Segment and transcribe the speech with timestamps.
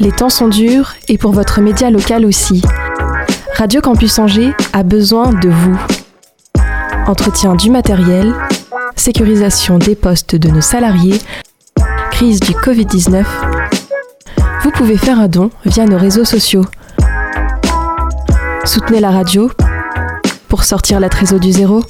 [0.00, 2.62] Les temps sont durs et pour votre média local aussi.
[3.58, 5.78] Radio Campus Angers a besoin de vous.
[7.06, 8.34] Entretien du matériel,
[8.96, 11.20] sécurisation des postes de nos salariés,
[12.12, 13.26] crise du Covid-19.
[14.62, 16.64] Vous pouvez faire un don via nos réseaux sociaux.
[18.64, 19.50] Soutenez la radio
[20.48, 21.82] pour sortir la trésor du zéro.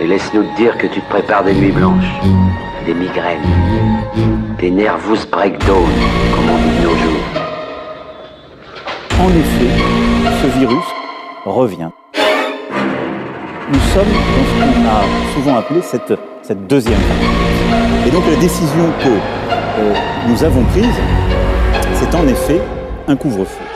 [0.00, 2.12] Et laisse-nous te dire que tu te prépares des nuits blanches,
[2.86, 3.42] des migraines,
[4.58, 5.88] des nervous breakdown,
[6.34, 7.24] comme on dit de nos jours.
[9.20, 9.70] En effet,
[10.42, 10.84] ce virus
[11.44, 11.90] revient.
[13.70, 18.06] Nous sommes dans ce qu'on a souvent appelé cette, cette deuxième vague.
[18.06, 19.94] Et donc la décision que euh,
[20.28, 20.86] nous avons prise,
[21.94, 22.60] c'est en effet
[23.08, 23.67] un couvre-feu.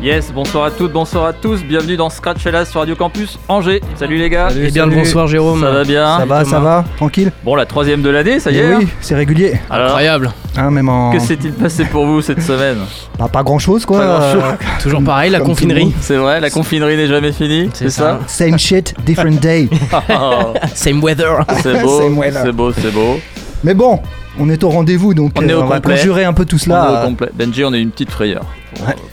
[0.00, 3.82] Yes, bonsoir à toutes, bonsoir à tous, bienvenue dans Scratch Hellas sur Radio Campus Angers.
[3.96, 4.46] Salut les gars.
[4.56, 5.60] Eh bien le bonsoir Jérôme.
[5.60, 7.32] Ça va bien Ça va, ça va, tranquille.
[7.42, 8.64] Bon, la troisième de l'année, ça y Eh est.
[8.74, 9.54] hein oui, c'est régulier.
[9.68, 10.30] Alors, Incroyable.
[10.56, 11.10] Hein, même en.
[11.10, 12.78] que s'est-il passé pour vous cette semaine?
[13.18, 13.98] Pas, pas grand chose quoi.
[13.98, 14.22] Pas.
[14.22, 15.92] Euh, Toujours pareil, la confinerie.
[16.00, 19.68] C'est vrai, la confinerie n'est jamais finie, c'est ça, Same shit, different day.
[20.10, 21.40] Oh, Same weather.
[21.60, 22.42] C'est beau, Same weather.
[22.44, 23.18] c'est beau, c'est beau.
[23.64, 23.98] Mais bon,
[24.38, 25.96] on est au rendez-vous donc On est au va complet.
[25.96, 27.02] conjurer un peu tout On est cela.
[27.02, 27.28] au complet.
[27.34, 28.44] Benji, on a une petite frayeur.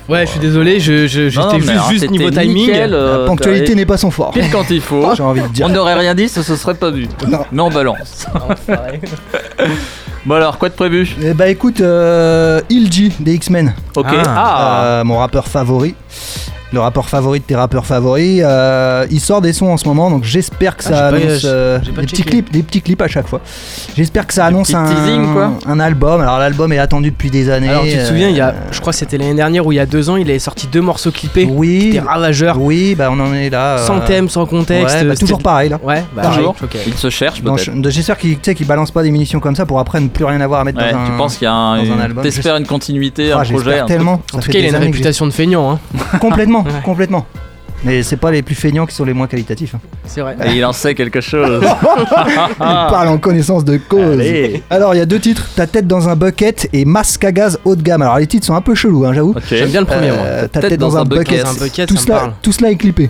[0.09, 2.53] Ouais, je suis désolé, je, je, j'étais mais juste, alors, juste t'étais niveau timing.
[2.53, 4.31] nickel, euh, La ponctualité n'est pas son fort.
[4.31, 5.09] Pile quand il faut.
[5.15, 5.65] J'ai envie de dire.
[5.65, 7.07] On n'aurait rien dit, ça se serait pas vu.
[7.27, 7.39] Non.
[7.51, 8.27] Mais on balance.
[10.25, 11.15] Bon alors, quoi de prévu?
[11.21, 14.07] Eh bah écoute, euh, Ilji des X-Men, Ok.
[14.09, 14.23] Ah.
[14.35, 15.93] Ah, euh, mon rappeur favori.
[16.73, 20.09] Le rappeur favori de tes rappeurs favoris, euh, il sort des sons en ce moment,
[20.09, 23.27] donc j'espère que Ah, ça annonce euh, des petits clips, des petits clips à chaque
[23.27, 23.39] fois.
[23.95, 25.51] J'espère que ça annonce un, teasings, quoi.
[25.67, 26.19] un album.
[26.21, 27.69] Alors l'album est attendu depuis des années.
[27.69, 29.71] Alors tu te euh, souviens, il y a, je crois que c'était l'année dernière ou
[29.71, 31.47] il y a deux ans, il avait sorti deux morceaux clippés.
[31.49, 32.59] Oui, Des ravageurs.
[32.59, 33.77] oui, bah on en est là.
[33.77, 34.95] euh, Sans thème, sans contexte.
[34.97, 35.79] ouais, bah, toujours pareil là.
[35.83, 36.55] Ouais, bah Toujours.
[36.61, 36.77] oui, ok.
[36.87, 37.41] il se cherche
[37.85, 40.25] J'espère qu'il tu sais, qu'il balance pas des munitions comme ça pour après ne plus
[40.25, 41.05] rien avoir à mettre Ouais, dans un.
[41.05, 43.85] tu penses qu'il y a un, un une- album, T'espères une continuité, Ah, un j'espère
[43.85, 44.21] projet tellement.
[44.33, 45.79] En tout cas, il a une réputation de feignant, hein.
[46.57, 46.83] Complètement, Ouais.
[46.83, 47.25] complètement.
[47.83, 49.75] Mais c'est pas les plus feignants qui sont les moins qualitatifs.
[49.75, 49.79] hein.
[50.05, 50.35] C'est vrai.
[50.45, 51.63] Et il en sait quelque chose.
[52.49, 54.19] Il parle en connaissance de cause.
[54.19, 54.63] Allez.
[54.71, 57.59] Alors il y a deux titres Ta tête dans un bucket et Masque à gaz
[57.63, 58.01] haut de gamme.
[58.01, 59.35] Alors les titres sont un peu chelous, hein, j'avoue.
[59.49, 60.19] J'aime bien le premier, moi.
[60.21, 61.43] Euh, Ta tête, dans, un bucket.
[61.43, 62.33] Dans un bucket, tout, cela, parle.
[62.41, 63.09] tout cela est clippé.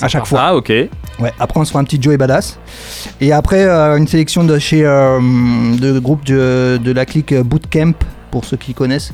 [0.00, 0.40] À chaque fois.
[0.42, 0.68] Ah ok.
[0.68, 2.58] Ouais, après on se fera un petit Joey Badass.
[3.20, 5.18] Et après euh, une sélection de chez euh,
[5.76, 7.92] de groupe de, de la clique Bootcamp
[8.30, 9.12] pour ceux qui connaissent.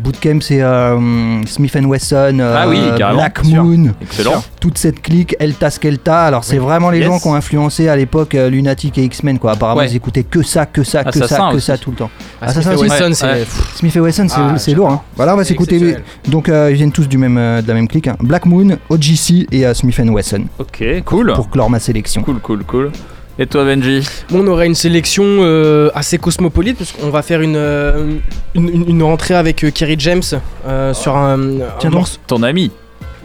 [0.00, 3.44] Bootcamp c'est euh, Smith Wesson, euh, Ah oui, carrément, Black.
[3.44, 4.42] Moon, Excellent.
[4.60, 6.22] toute cette clique Elta Skelta.
[6.24, 7.06] Alors c'est vraiment les Yes.
[7.08, 9.52] gens qui ont influencé à l'époque euh, Lunatic et X-Men quoi.
[9.52, 9.90] Apparemment Ouais.
[9.90, 11.66] ils écoutaient que ça, que ça, que Assassin ça, que aussi.
[11.66, 12.10] ça tout le temps.
[12.40, 12.90] Ah, Assassin Smith.
[12.90, 13.26] Wesson, Ouais, c'est.
[13.26, 13.44] ouais.
[13.76, 14.90] Smith et Wesson c'est Ah, c'est lourd.
[14.90, 15.00] Hein.
[15.16, 15.96] Voilà on va s'écouter.
[16.28, 18.08] Donc euh, ils viennent tous du même, euh, de la même clique.
[18.08, 18.16] hein.
[18.20, 21.32] Black Moon, OGC et euh, Smith Wesson Ok, cool.
[21.34, 22.22] pour clore ma sélection.
[22.22, 22.90] Cool, cool, cool.
[23.38, 27.40] Et toi Benji Bon, on aurait une sélection euh, assez cosmopolite parce qu'on va faire
[27.40, 28.14] une, euh,
[28.54, 30.22] une, une- une rentrée avec euh, Kerry James
[30.68, 31.36] euh, sur un.
[31.80, 31.92] Tiens un donc.
[32.00, 32.70] morceau- Ton ami.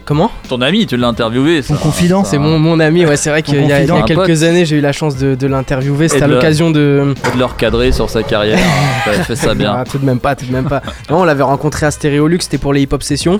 [0.04, 1.62] Comment Ton ami, tu l'as interviewé.
[1.62, 1.80] Ton ça.
[1.80, 2.24] confident.
[2.24, 4.42] C'est mon, mon ami, ouais, c'est vrai qu'il y a, il y a quelques pote.
[4.42, 6.08] années j'ai eu la chance de, de l'interviewer.
[6.08, 7.14] C'était à l'occasion de.
[7.28, 8.58] Et de le recadrer sur sa carrière.
[9.04, 9.72] T'avais fait ça bien.
[9.76, 10.82] Ah, tout de même pas, tout de même pas.
[11.08, 13.38] Non, on l'avait rencontré à Stéréolux, c'était pour les hip-hop sessions.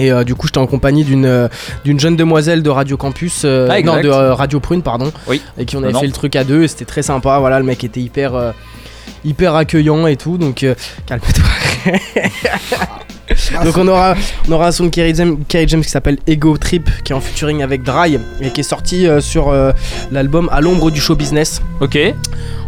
[0.00, 1.48] Et euh, du coup, j'étais en compagnie d'une euh,
[1.84, 5.42] d'une jeune demoiselle de Radio Campus, euh, Ah, non, de euh, Radio Prune, pardon, Oui.
[5.58, 6.00] et qui on avait non.
[6.00, 6.62] fait le truc à deux.
[6.62, 7.38] Et c'était très sympa.
[7.38, 8.52] Voilà, le mec était hyper
[9.24, 10.38] hyper accueillant et tout.
[10.38, 10.74] Donc euh,
[11.06, 11.44] calme-toi.
[13.64, 14.14] donc on aura
[14.48, 17.20] on aura un son de Kerry James, James qui s'appelle Ego Trip, qui est en
[17.20, 19.72] featuring avec Dry et qui est sorti euh, sur euh,
[20.10, 21.62] l'album À l'ombre du show business.
[21.80, 21.98] Ok.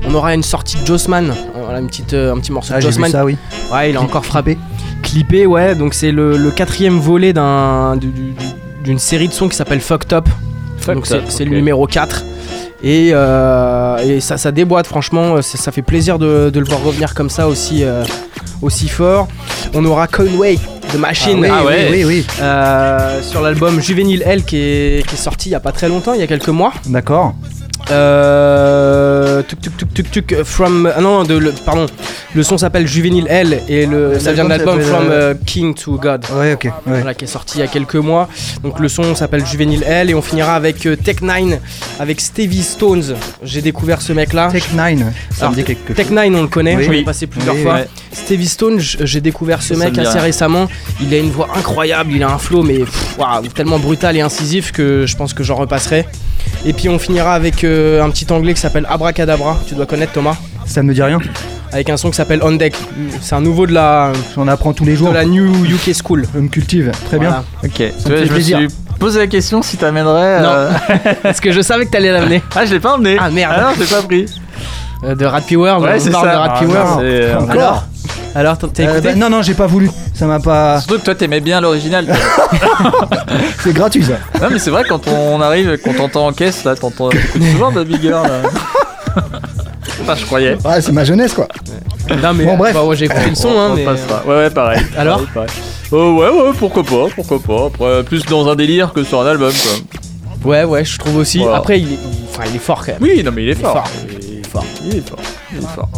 [0.07, 1.33] On aura une sortie de Jossman,
[1.63, 3.11] voilà une petite euh, un petit morceau Ah, de vu Jossman.
[3.11, 3.37] ça, oui.
[3.73, 4.59] Ouais, il a encore frappé.
[5.03, 8.35] Clippé, ouais, donc c'est le, le quatrième volet d'un, du- du-
[8.85, 10.29] d'une série de sons qui s'appelle Fucked Up.
[10.79, 11.51] Fucked donc c'est, Up, c'est ok.
[11.51, 12.25] le numéro 4.
[12.85, 16.83] Et, euh, et ça, ça déboîte, franchement, ça, ça fait plaisir de, de le voir
[16.83, 18.03] revenir comme ça aussi, euh,
[18.63, 19.29] aussi fort.
[19.75, 20.59] On aura Conway
[20.93, 21.89] de Machine oui, Ah ouais.
[21.91, 22.27] oui, oui, oui.
[22.41, 25.89] euh, sur l'album Juvenile L qui est, qui est sorti il y a pas très
[25.89, 26.73] longtemps, il y a quelques mois.
[26.87, 27.35] D'accord.
[27.91, 30.91] Euh, tuc, tuc, tuc, tuc, from.
[30.95, 31.87] Ah non, de, le, pardon.
[32.35, 35.75] Le son s'appelle Juvenile L et le, ça vient de l'album From s'appelle, euh, King
[35.75, 36.25] to God.
[36.35, 36.65] Ouais, ok.
[36.65, 36.73] Ouais.
[36.87, 38.29] Voilà, qui est sorti il y a quelques mois.
[38.63, 41.59] Donc le son s'appelle Juvenile L et on finira avec euh, Tech 9
[41.99, 43.15] avec Stevie Stones.
[43.43, 44.49] J'ai découvert ce mec là.
[44.51, 44.99] Tech 9,
[45.31, 46.15] ça Alors, me dit quelque Tech chose.
[46.15, 46.85] 9 on le connaît, Oui.
[46.85, 47.05] j'en ai Oui.
[47.05, 47.75] passé plusieurs Oui, fois.
[47.75, 47.89] ouais.
[48.13, 50.69] Stevie Stone, j- j'ai découvert ce Ça mec assez récemment.
[51.01, 53.17] Il a une voix incroyable, il a un flow mais pff,
[53.55, 56.07] tellement brutal et incisif que je pense que j'en repasserai.
[56.65, 60.13] Et puis on finira avec euh, un petit anglais qui s'appelle Abracadabra, tu dois connaître
[60.13, 60.37] Thomas,
[60.67, 61.19] Ça me dit rien.
[61.73, 62.75] avec un son qui s'appelle On Deck.
[63.21, 65.13] C'est un nouveau de la, J'en apprends tous les de jours.
[65.13, 66.25] la New UK School.
[66.35, 66.93] Je me cultive.
[67.09, 67.45] Très bien.
[67.65, 67.71] Ok.
[67.77, 68.59] Tu me vois, je me plaisir.
[68.59, 68.69] suis
[68.99, 70.41] posé la question si t'amènerais.
[70.43, 70.49] Non.
[70.51, 70.71] euh,
[71.23, 72.43] Parce que je savais que t'allais l'amener.
[72.55, 73.17] ah, je l'ai pas emmené.
[73.19, 73.55] Ah, merde.
[73.57, 74.27] Ah non, je l'ai pas pris.
[75.05, 76.33] Euh, de Rat World, Ouais, on c'est parle ça.
[76.33, 77.51] de Rat Ah, World.
[77.51, 77.85] Encore
[78.35, 79.91] Alors t'as Euh, écouté bah, Non, non, j'ai pas voulu.
[80.15, 80.81] Ça m'a pas.
[80.81, 82.07] Surtout que toi t'aimais bien l'original.
[83.63, 84.15] C'est gratuit ça.
[84.41, 87.11] non mais c'est vrai quand on arrive, qu'on t'entend en caisse là, t'entends
[87.53, 88.43] souvent de Big Girl là.
[90.03, 90.57] Enfin je croyais.
[90.65, 91.47] Ouais, c'est ma jeunesse quoi.
[92.23, 92.75] Non mais Bon, bref.
[92.75, 94.23] bah, ouais, j'ai écouté le son on, hein, on mais passera.
[94.27, 94.83] Ouais ouais pareil.
[94.97, 95.51] Alors Pareil, pareil.
[95.93, 97.67] Oh ouais ouais pourquoi pas, pourquoi pas.
[97.67, 100.51] Après plus dans un délire que sur un album quoi.
[100.51, 101.39] ouais ouais je trouve aussi.
[101.39, 101.59] Voilà.
[101.59, 101.99] Après il est,
[102.31, 103.03] enfin il est fort quand même.
[103.03, 103.75] Oui non mais il est Il est fort.
[103.87, 103.91] fort.
[104.11, 104.65] Il est fort.
[104.83, 105.19] Il est fort.
[105.53, 105.89] Il est fort.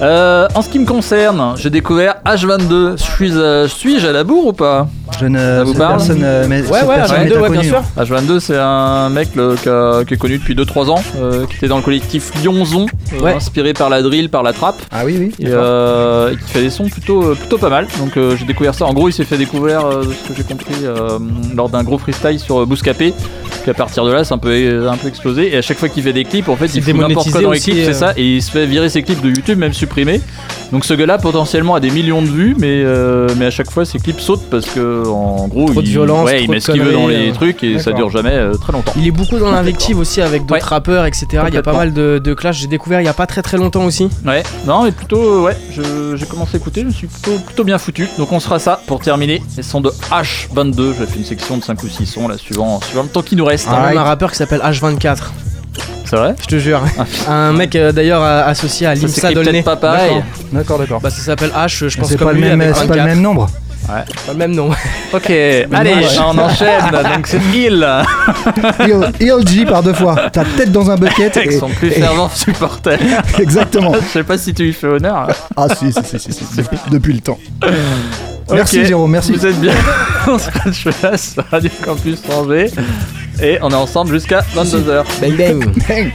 [0.00, 2.96] Euh, en ce qui me concerne, j'ai découvert H22.
[2.96, 4.86] Suis, euh, suis-je à la bourre ou pas?
[5.18, 5.38] Je ne.
[5.38, 5.96] Ça vous parle?
[5.96, 7.82] personne, euh, mais Ouais ouais, personne H22, est ouais bien sûr.
[7.98, 11.56] H22, c'est un mec le- qui, a- qui est connu depuis 2-3 ans, euh, qui
[11.56, 13.32] était dans le collectif Lyonzon, euh, Ouais.
[13.34, 15.34] inspiré par la drill, par la trappe, Ah oui, oui.
[15.40, 17.88] et, euh, et qui fait des sons plutôt, euh, plutôt pas mal.
[17.98, 18.84] Donc euh, j'ai découvert ça.
[18.86, 21.18] En gros, il s'est fait découvrir, euh, ce que j'ai compris, euh,
[21.56, 23.14] lors d'un gros freestyle sur euh, Bouscapé.
[23.62, 25.52] Puis à partir de là, c'est un peu, un peu explosé.
[25.54, 27.50] Et à chaque fois qu'il fait des clips, en fait, il fout n'importe quoi dans
[27.50, 27.92] les clips, c'est euh.
[27.92, 28.12] ça.
[28.16, 30.20] Et il se fait virer ses clips de YouTube, même supprimés.
[30.72, 33.84] Donc ce gars-là, potentiellement, a des millions de vues, mais, euh, mais à chaque fois,
[33.86, 36.62] ses clips sautent parce que, en gros, Trop de il, violence, ouais, il met de
[36.62, 37.32] ce qu'il veut dans les euh.
[37.32, 38.92] trucs et ça dure jamais euh, très longtemps.
[38.96, 40.60] Il est beaucoup dans l'invective aussi avec d'autres Ouais.
[40.62, 41.44] rappeurs etc.
[41.48, 42.56] Il y a pas mal de, de clashs.
[42.58, 44.08] J'ai découvert il y a pas très très longtemps aussi.
[44.26, 45.56] Ouais, non, mais plutôt, euh, ouais,
[46.16, 48.06] j'ai commencé à écouter, je me suis plutôt, plutôt bien foutu.
[48.18, 49.42] Donc on sera ça pour terminer.
[49.56, 52.80] Les sons de H22, j'ai fait une section de 5 ou 6 sons là, suivant,
[52.82, 53.66] suivant le temps qui nous reste.
[53.66, 53.96] Il y a Ah, ouais.
[53.96, 55.18] un rappeur qui s'appelle H24.
[56.04, 56.80] C'est vrai Je te jure.
[57.28, 59.50] Ah, un mec euh, d'ailleurs euh, associé à Limsa Dolné.
[59.62, 60.22] peut-être pas pareil.
[60.52, 61.00] D'accord, d'accord.
[61.00, 61.88] Bah ça s'appelle H.
[61.88, 63.06] Je pense C'est comme pas, le même, c'est pas le 24.
[63.06, 63.48] même nombre.
[63.86, 64.70] Pas le même nom.
[65.14, 66.06] Ok, allez, ouais.
[66.20, 66.82] on enchaîne.
[67.14, 67.86] Donc c'est Il,
[69.20, 70.28] ELG par deux fois.
[70.30, 71.34] Ta tête dans un bucket.
[71.36, 72.98] avec et- son plus et- fervent supporter.
[73.38, 73.92] Exactement.
[73.94, 75.28] Je sais pas si tu lui fais honneur.
[75.56, 77.38] Ah si, si, si, si, si, depuis, depuis le temps.
[78.50, 79.32] Merci Ok, Jérôme, merci.
[79.32, 79.74] Vous êtes bien
[80.26, 82.70] on se là sur Radio Campus Angers.
[83.42, 85.04] Et on est ensemble jusqu'à 22h.
[85.20, 85.64] Bang bang.
[85.88, 86.12] Bang.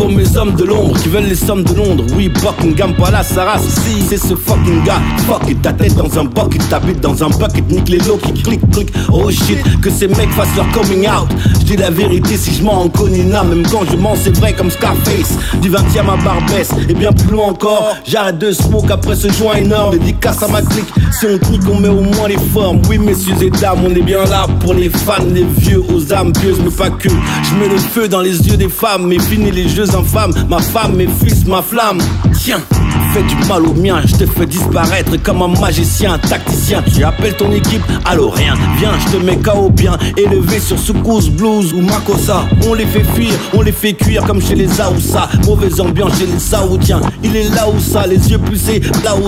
[0.00, 2.04] Pour mes hommes de l'ombre qui veulent les sommes de Londres.
[2.16, 3.68] Oui, Buckingham Palace, sa race.
[3.68, 5.02] Si, c'est ce fucking gars.
[5.26, 7.70] Fuck ta tête dans un bucket, t'habites dans un bucket.
[7.70, 8.88] Nique les lots qui clic, clic.
[9.12, 11.28] Oh shit, que ces mecs fassent leur coming out.
[11.60, 13.44] Je dis la vérité si je mens en Conina.
[13.44, 15.36] Même quand je mens, c'est vrai comme Scarface.
[15.60, 17.94] Du 20 e à Barbès et bien plus loin encore.
[18.06, 19.98] J'arrête de smoke après ce joint énorme.
[19.98, 20.88] Dédicace à ma clique.
[21.12, 22.80] Si on clique, on met au moins les formes.
[22.88, 26.32] Oui, messieurs et dames, on est bien là pour les fans, les vieux aux âmes
[26.32, 27.10] pieuses, mais pas que.
[27.10, 30.34] Je mets le feu dans les yeux des femmes, mais finis les jeux infâmes.
[30.48, 32.00] Ma femme, mes fils, ma flamme.
[32.42, 32.62] Tiens,
[33.12, 36.82] fais du mal au mien, je te fais disparaître comme un magicien, un tacticien.
[36.82, 38.54] Tu appelles ton équipe, allô rien.
[38.78, 42.46] Viens, je te mets KO bien, élevé sur Soukous Blues ou Makossa.
[42.66, 45.28] On les fait fuir, on les fait cuire comme chez les Aoussa.
[45.44, 47.02] Mauvaise ambiance chez les Saoudiens.
[47.22, 48.80] Il est là où ça, les yeux poussés,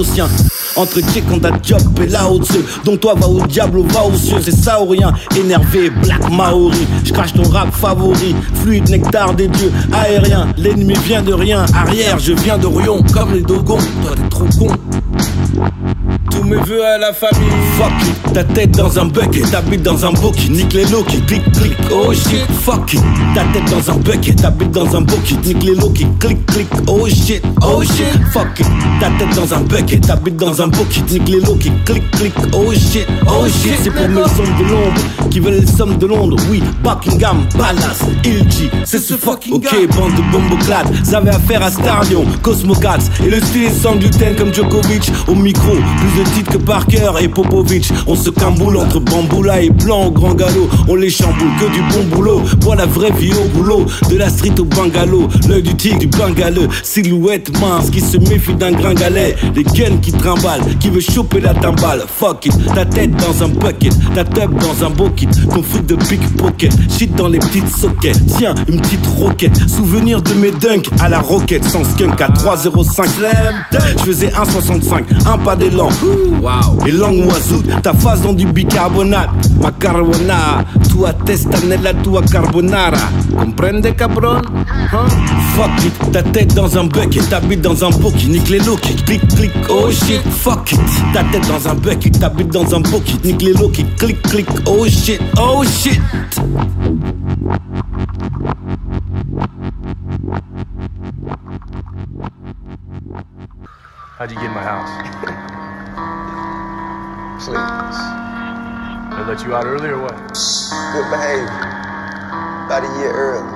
[0.04, 0.26] sien.
[0.74, 2.64] Entre ta job et là au-dessus.
[2.86, 5.12] Donc toi va au diable ou va aux cieux, c'est ça ou rien.
[5.36, 6.86] Énervé, black Maori.
[7.04, 8.34] Je crache ton rap favori.
[8.54, 9.70] Fluide, nectar des dieux.
[9.92, 11.66] Aérien, l'ennemi vient de rien.
[11.74, 13.01] Arrière, je viens de Rion.
[13.10, 14.68] Comme les Dogons, toi t'es trop con.
[16.42, 17.52] Tous mes vœux à la famille.
[17.78, 20.50] Fuck it, ta tête dans un bucket, t'habites dans un bucket.
[20.50, 21.76] Nique les low qui clic clic.
[21.92, 23.00] Oh shit, fuck it.
[23.32, 25.44] Ta tête dans un bucket, t'habites dans un bucket.
[25.46, 26.66] Nique les low qui clic clic.
[26.88, 28.66] Oh shit, oh shit, fuck it.
[28.98, 31.10] Ta tête dans un bucket, t'habites dans un bucket.
[31.12, 32.34] Nique les low qui clic clic.
[32.52, 33.74] Oh shit, oh shit.
[33.80, 36.36] C'est pour mes hommes de l'ombre qui veulent les sommes de Londres.
[36.50, 38.68] Oui, Buckingham, Palace, Ilji.
[38.84, 40.92] C'est ce fucking Ok, bande de bomboclates.
[41.04, 42.98] Ça avait affaire à Starion, Cosmo Cats.
[43.24, 45.10] Et le style est sans gluten comme Djokovic.
[45.28, 47.92] Au micro, plus de que Parker et Popovic.
[48.06, 50.68] On se camboule entre bamboula et blanc au grand galop.
[50.88, 52.42] On les chamboule que du bon boulot.
[52.76, 53.84] La vraie vie au boulot.
[54.08, 55.28] De la street au bungalow.
[55.46, 56.68] L'œil du tigre du bangaleux.
[56.82, 59.36] Silhouette mince qui se méfie d'un gringalet.
[59.54, 60.62] Les guns qui trimballent.
[60.80, 62.04] Qui veut choper la timbale.
[62.18, 62.54] Fuck it.
[62.74, 63.92] Ta tête dans un bucket.
[64.14, 65.28] Ta tub dans un bucket.
[65.50, 66.72] Ton fric de pickpocket.
[66.90, 68.18] Shit dans les petites sockets.
[68.38, 69.58] Tiens, une petite roquette.
[69.68, 71.64] Souvenir de mes dunks à la roquette.
[71.64, 73.06] Sans skunk à 305.
[73.98, 75.04] Je faisais 1,65.
[75.26, 75.90] Un pas d'élan.
[76.40, 76.86] Wow.
[76.86, 77.62] Et langue oiseau.
[77.82, 79.30] Ta face dans du bicarbonate.
[79.60, 80.64] Macarona.
[80.88, 82.98] Tua testanella, tua carbonara.
[83.36, 84.40] Comprende, cabron?
[84.92, 85.08] Hein?
[85.54, 86.12] Fuck it.
[86.12, 87.28] Ta tête dans un bucket.
[87.28, 88.28] T'habites dans un bucket.
[88.28, 89.52] Nique les qui clic, clic.
[89.68, 90.22] Oh shit.
[90.30, 90.80] Fuck it.
[91.12, 92.18] Ta tête dans un bucket.
[92.18, 93.24] T'habites dans un bucket.
[93.24, 94.46] Nique les qui clic, clic.
[94.66, 95.20] Oh shit.
[95.38, 96.00] Oh shit.
[104.18, 105.71] How'd you get in my house?
[107.42, 107.98] Please.
[109.18, 110.14] They let you out early or what?
[110.14, 111.50] Good behavior.
[112.66, 113.50] About a year early.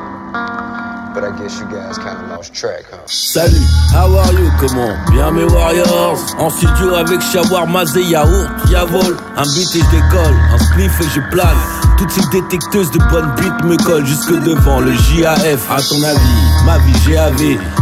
[1.14, 3.06] But I guess you guys kind of lost track, huh?
[3.06, 3.62] Salut,
[3.94, 4.98] how are you, comment?
[5.12, 10.36] Bien mes warriors En studio avec shawarma et yaourt Yavol, un beat et je décolle
[10.52, 11.56] Un spliff et je plane
[11.96, 16.64] Toutes ces détecteuses de bonnes beats me collent Jusque devant le JAF À ton avis,
[16.66, 17.36] ma vie GAV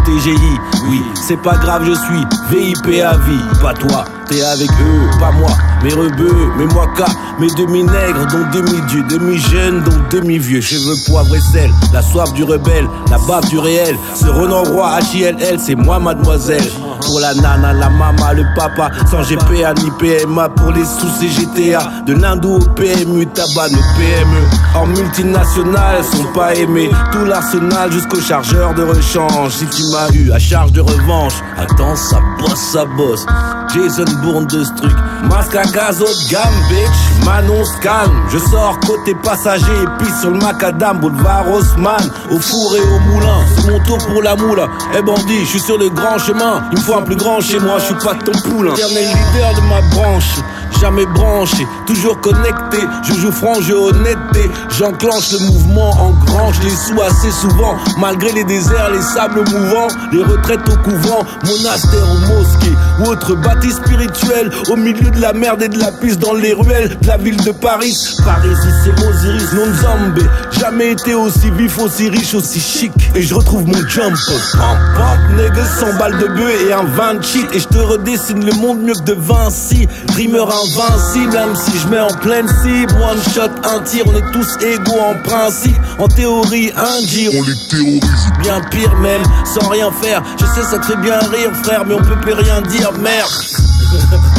[0.04, 5.18] TGI, oui, c'est pas grave, je suis VIP à vie Pas toi, t'es avec eux,
[5.18, 5.50] pas moi
[5.82, 10.60] Mes rebeux, mes moicas, mes demi-nègres Dont demi-dieu, demi-jeune, dont demi-vieux.
[10.60, 14.98] Cheveux poivre et sel, la soif du rebelle La bave du réel, ce Renan Roi
[15.12, 16.64] HILL C'est moi mademoiselle.
[17.02, 21.80] Pour la nana, la mama, le papa Sans GPA ni PMA Pour les sous GTA
[22.06, 24.40] De l'Indo au PMU, tabac nos PME
[24.74, 29.52] En multinationales, sont pas aimés Tout l'arsenal jusqu'au chargeur de rechange.
[29.52, 33.26] Si tu m'as eu à charge de revanche Attends, ça bosse, ça bosse.
[33.74, 34.92] Jason Bourne de ce truc.
[35.28, 40.30] Masque à gaz haut gamme, bitch Manon scan Je sors côté passager Et puis sur
[40.30, 42.10] le macadam Boulevard Haussmann.
[42.30, 44.68] Au four et au moulin C'est mon tour pour la moula.
[44.96, 46.64] Eh bandit, je suis sur le grand chemin.
[46.72, 48.74] Il me faut un plus grand chez moi Je suis pas ton poulain.
[48.74, 50.36] Éternel leader de ma branche
[50.80, 52.78] Jamais branché, toujours connecté.
[53.04, 54.50] Je joue franc jeu honnêteté.
[54.76, 57.76] J'enclenche le mouvement, engrange les sous assez souvent.
[57.98, 63.34] Malgré les déserts, les sables mouvants Les retraites au couvent, monastère ou mosquée Ou autre
[63.34, 67.36] bâtisse spirituel Au milieu de la merde et de la piste dans les ruelles ville
[67.44, 67.96] de Paris.
[68.24, 68.48] Paris,
[68.82, 70.26] c'est Osiris, non zombie
[70.58, 72.92] Jamais été aussi vif, aussi riche, aussi chic.
[73.14, 74.14] Et je retrouve mon jump.
[74.52, 77.46] Pump, pump, nigga, 100 balles de bœuf et un 20 cheat.
[77.52, 79.88] Et je te redessine le monde mieux que de Vinci.
[80.08, 82.92] Dreamer invincible, même si je mets en pleine cible.
[82.94, 85.76] One shot, un tir, on est tous égaux en principe.
[85.98, 88.28] En théorie, un gire, on les terrorise.
[88.40, 90.22] Bien pire même, sans rien faire.
[90.40, 93.30] Je sais ça te fait bien rire frère Mais on peut plus rien dire, merde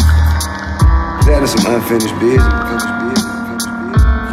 [1.26, 2.86] That is some unfinished business.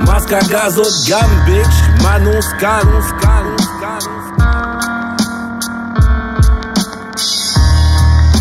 [0.07, 4.03] Masque à gaz haut de gamme, bitch Manon scan, scan, scan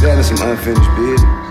[0.02, 1.51] That is some unfinished business.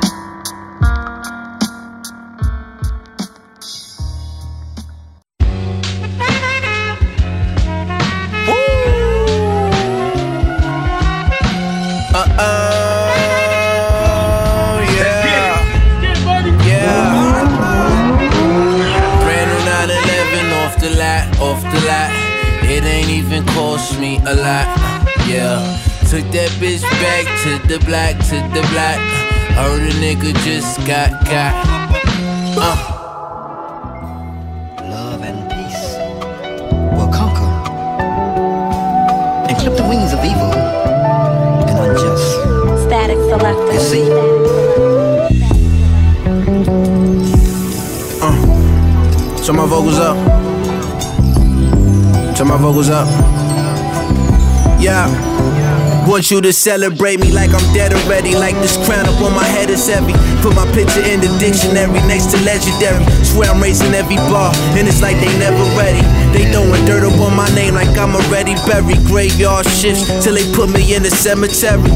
[56.20, 58.36] Want you to celebrate me like I'm dead already.
[58.36, 60.12] Like this crown up on my head is heavy.
[60.42, 63.00] Put my picture in the dictionary next to legendary.
[63.24, 66.04] Swear I'm raising every bar, and it's like they never ready.
[66.36, 69.00] They throwing dirt up on my name like I'm already buried.
[69.06, 71.88] Graveyard shifts till they put me in the cemetery.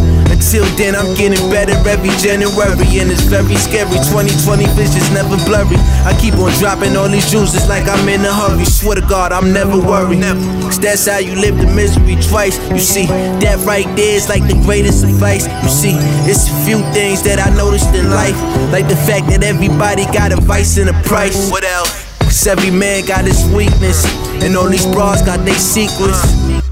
[0.44, 3.96] Until then, I'm getting better every January, and it's very scary.
[4.12, 5.80] 2020 vision's never blurry.
[6.04, 8.66] I keep on dropping all these jewels, it's like I'm in a hurry.
[8.66, 10.20] Swear to God, I'm never worried.
[10.68, 12.60] Cause that's how you live the misery twice.
[12.68, 13.06] You see,
[13.40, 15.48] that right there is like the greatest advice.
[15.64, 15.96] You see,
[16.28, 18.36] it's a few things that I noticed in life,
[18.70, 21.50] like the fact that everybody got a vice and a price.
[21.50, 22.04] What else?
[22.20, 24.04] Cause every man got his weakness,
[24.44, 26.20] and all these bras got their secrets.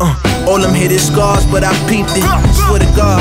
[0.01, 0.13] Uh,
[0.49, 2.27] All them hit is scars, but I peeped it.
[2.67, 3.12] Swear to God,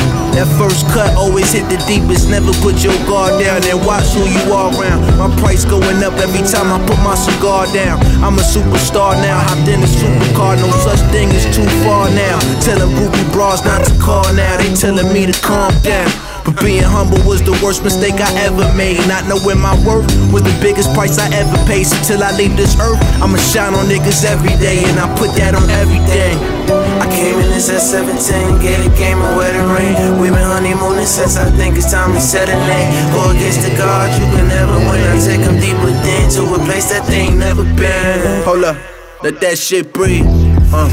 [0.42, 2.26] that first cut always hit the deepest.
[2.26, 5.06] Never put your guard down and watch who you are around.
[5.22, 8.02] My price going up every time I put my cigar down.
[8.26, 10.58] I'm a superstar now, hopped in a supercar.
[10.58, 12.42] No such thing as too far now.
[12.66, 14.58] Telling groupie bras not to call now.
[14.58, 16.10] They telling me to calm down.
[16.42, 18.98] But being humble was the worst mistake I ever made.
[19.06, 21.86] Not knowing my worth was the biggest price I ever paid.
[21.86, 25.38] So till I leave this earth, I'ma shine on niggas every day, and I put
[25.38, 26.81] that on everything.
[27.16, 30.20] Came in this at 17, gave the game a wedding ring.
[30.22, 32.90] we been honeymooning since I think it's time we set a name.
[33.12, 35.02] Go against the gods, you can never win.
[35.04, 38.44] I take them deep within to a place that they ain't never been.
[38.44, 38.78] Hold up,
[39.24, 40.26] let that shit breathe.
[40.74, 40.88] Uh,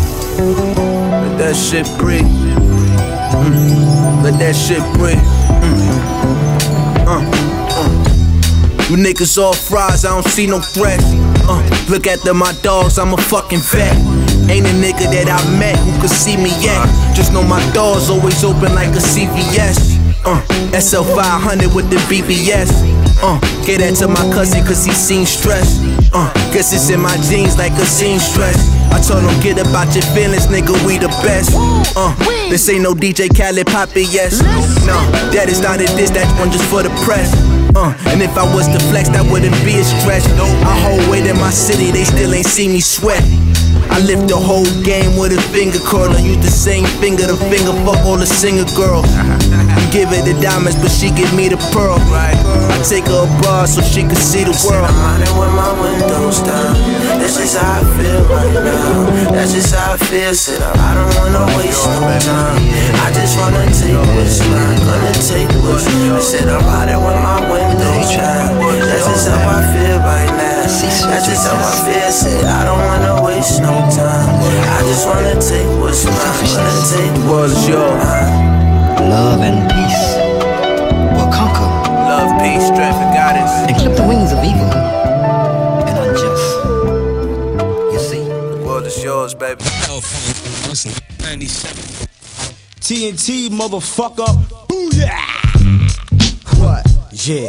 [1.23, 2.27] let that shit breathe.
[3.39, 4.23] Mm.
[4.25, 5.23] Let that shit breathe.
[5.63, 6.09] Mm.
[7.07, 7.23] Uh,
[7.79, 8.09] uh.
[8.91, 11.01] You niggas all fries, I don't see no threat.
[11.49, 14.28] Uh, look at the my dogs, I'm a fucking vet.
[14.49, 16.81] Ain't a nigga that I met who could see me yet.
[17.15, 20.01] Just know my doors always open like a CVS.
[20.25, 20.41] Uh,
[20.73, 22.73] SL500 with the BBS.
[23.21, 25.83] Uh, get that to my cousin cause he seen stress.
[26.15, 28.57] Uh, guess it's in my jeans like a seamstress.
[28.89, 31.53] I told him get about your feelings, nigga, we the best.
[31.99, 32.15] Uh,
[32.49, 34.41] this ain't no DJ Khaled Poppy, yes.
[34.87, 34.97] No,
[35.35, 37.29] that is not a diss, that one just for the press.
[37.77, 40.25] Uh, and if I was to flex, that wouldn't be a stretch.
[40.65, 43.23] I hold weight in my city, they still ain't see me sweat.
[43.91, 46.11] I lift the whole game with a finger curl.
[46.13, 49.09] I use the same finger to finger fuck all the singer girls.
[49.11, 51.99] You give her the diamonds, but she give me the pearl.
[52.13, 54.87] I take her abroad so she can see the world.
[54.87, 56.77] I'm with my windows down.
[57.19, 59.33] This is how I feel right now.
[59.33, 60.19] That's just how I feel.
[60.29, 60.77] Up.
[60.77, 62.63] I don't wanna waste no time.
[63.01, 64.79] I just wanna take what's mine.
[64.85, 68.59] Gonna take what's I said I'm with my windows down.
[68.61, 69.58] That's just how I.
[70.89, 72.11] That's just how I feel.
[72.11, 74.29] Said I don't wanna waste no time.
[74.41, 76.17] I just wanna take what's mine.
[76.17, 78.49] Wanna take what's yours.
[79.05, 80.17] Love and peace
[81.17, 81.69] will conquer.
[82.09, 83.53] Love, peace, strength, and guidance.
[83.69, 84.73] And clip the wings of evil
[85.85, 86.49] and unjust.
[87.93, 88.25] You see?
[88.25, 89.65] The world is yours, baby.
[92.81, 94.33] TNT, motherfucker.
[94.69, 95.21] Booyah!
[96.59, 96.87] What?
[97.13, 97.49] Yeah.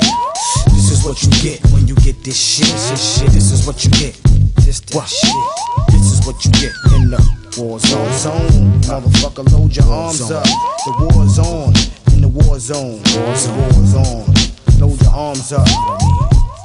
[0.75, 1.78] This is what you get when you
[2.13, 2.67] get this shit.
[2.67, 3.29] This shit.
[3.31, 4.15] This is what you get.
[4.65, 5.93] This that shit.
[5.93, 7.21] This is what you get in the
[7.57, 8.11] war zone.
[8.13, 8.81] Zone.
[8.81, 10.43] Motherfucker, load your arms up.
[10.43, 11.73] The war's on.
[12.13, 13.01] In the war zone.
[13.15, 14.33] War's war's on.
[14.79, 16.18] Load your arms up.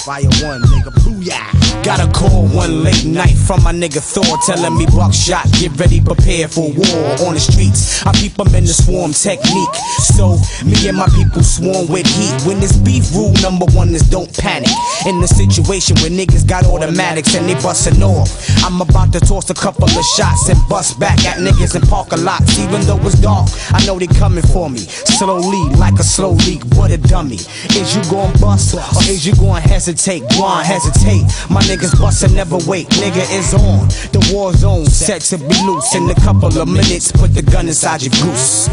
[0.05, 1.83] Fire one, nigga, booyah.
[1.83, 5.99] Got a call one late night from my nigga Thor telling me buckshot, get ready,
[5.99, 8.05] prepare for war on the streets.
[8.05, 9.75] I peep 'em in the swarm technique.
[10.15, 12.37] So, me and my people swarm with heat.
[12.45, 14.69] When this beef rule number one is don't panic.
[15.07, 18.29] In the situation where niggas got automatics and they bustin' off.
[18.63, 22.25] I'm about to toss a couple of shots and bust back at niggas in parking
[22.25, 22.59] lots.
[22.59, 24.81] Even though it's dark, I know they coming for me.
[25.17, 27.41] Slowly, like a slow leak, what a dummy.
[27.81, 29.94] Is you gon' bust or is you gon' hesitate?
[29.95, 31.23] Go on, hesitate.
[31.49, 32.89] My niggas bustin' never wait.
[32.89, 33.89] Nigga is on.
[34.13, 35.95] The war zone set to be loose.
[35.95, 38.69] In a couple of minutes, put the gun inside your goose.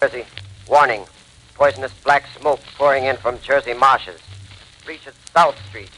[0.00, 0.24] Jersey,
[0.68, 1.04] warning.
[1.54, 4.20] Poisonous black smoke pouring in from Jersey marshes.
[4.86, 5.90] Reaches South Street.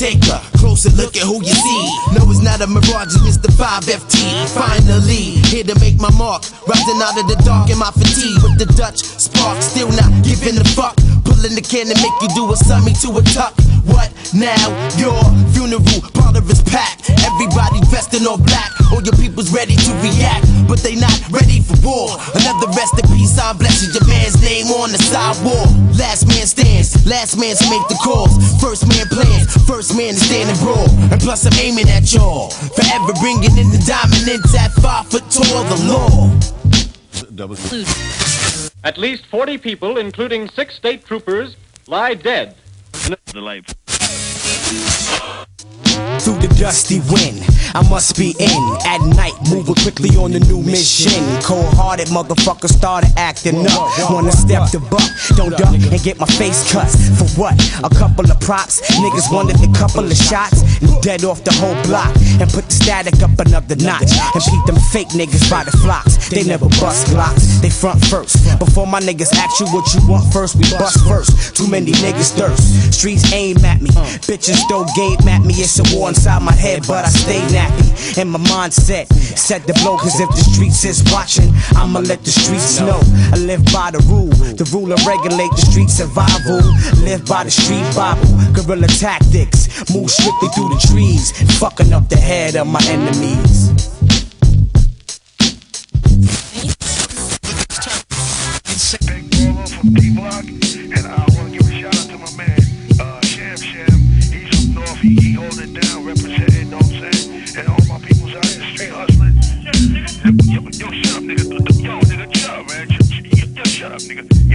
[0.00, 1.84] Take a closer look at who you see.
[2.16, 4.48] No, it's not a mirage, it's the 5FT.
[4.48, 6.40] Finally, here to make my mark.
[6.66, 9.60] Rising out of the dark in my fatigue with the Dutch spark.
[9.60, 10.96] Still not giving a fuck.
[11.28, 13.52] Pulling the can make you do a summy to a tuck.
[13.86, 14.60] What now?
[14.96, 15.16] Your
[15.52, 15.82] funeral,
[16.14, 16.98] part of his pack.
[17.24, 18.70] Everybody dressed in all black.
[18.92, 22.18] All your people's ready to react, but they not ready for war.
[22.34, 23.92] Another rest in peace, I bless you.
[23.92, 25.68] Your man's name on the sidewalk.
[25.96, 28.34] Last man stands, last man to make the calls.
[28.60, 30.88] First man plans, first man to stand and brawl.
[31.12, 32.50] And plus, I'm aiming at y'all.
[32.50, 36.30] Forever bringing in the dominance at five foot tall, the law.
[38.82, 42.56] At least 40 people, including six state troopers, lie dead.
[43.34, 43.66] Life.
[46.20, 47.42] Through the dusty wind,
[47.74, 51.22] I must be in at night, moving quickly on the new mission.
[51.42, 54.10] Cold hearted motherfucker started acting up.
[54.10, 55.06] Wanna step the buck,
[55.36, 56.90] don't duck and get my face cut.
[56.90, 57.54] For what?
[57.84, 58.80] A couple of props.
[58.98, 62.10] Niggas wanted a couple of shots and dead off the whole block.
[62.40, 64.10] And put the static up another notch.
[64.34, 66.28] And beat them fake niggas by the flocks.
[66.28, 68.34] They never bust glocks, they front first.
[68.58, 71.54] Before my niggas ask you what you want first, we bust first.
[71.54, 72.94] Too many niggas thirst.
[72.98, 73.90] Streets aim at me,
[74.26, 75.54] bitches throw game at me.
[75.54, 78.18] It's a war inside my head, but I stay nappy.
[78.20, 82.30] And my mindset set the blow, cause if the streets is watching, I'ma let the
[82.30, 83.00] streets know.
[83.32, 86.60] I live by the rule, the rule of regulate the street survival.
[87.04, 89.68] Live by the street Bible, guerrilla tactics.
[89.92, 93.70] Move strictly through the trees, fucking up the head of my enemies.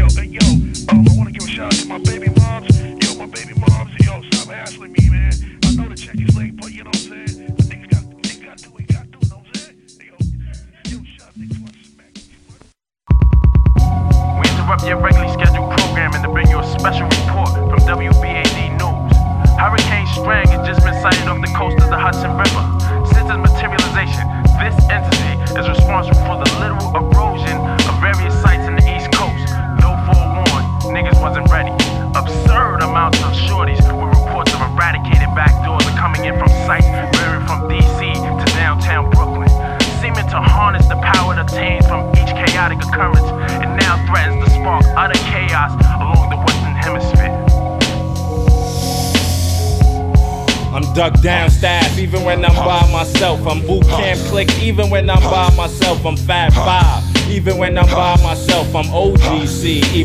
[0.05, 0.47] yo, hey, yo.
[0.89, 2.74] Um, I want to give a shout out to my baby moms.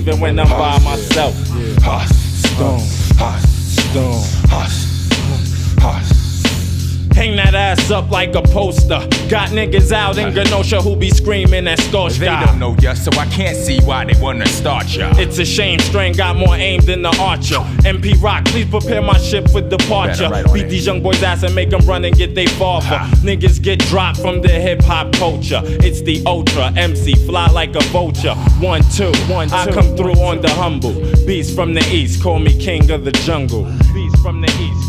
[0.00, 1.39] Even when I'm by myself.
[8.10, 9.00] Up like a poster.
[9.28, 13.10] Got niggas out in Genosha who be screaming at Scorch They don't know ya, so
[13.18, 15.12] I can't see why they wanna start ya.
[15.16, 17.60] It's a shame, Strain got more aim than the archer.
[17.84, 20.28] MP Rock, please prepare my ship for departure.
[20.28, 22.46] Better right on Beat these young boys' ass and make them run and get they
[22.46, 22.80] for.
[23.22, 25.62] Niggas get dropped from the hip hop culture.
[25.64, 28.34] It's the ultra MC, fly like a vulture.
[28.60, 30.94] One, two, one, I come through on the humble.
[31.26, 33.64] Beast from the east, call me king of the jungle.
[33.94, 34.79] Beast from the east,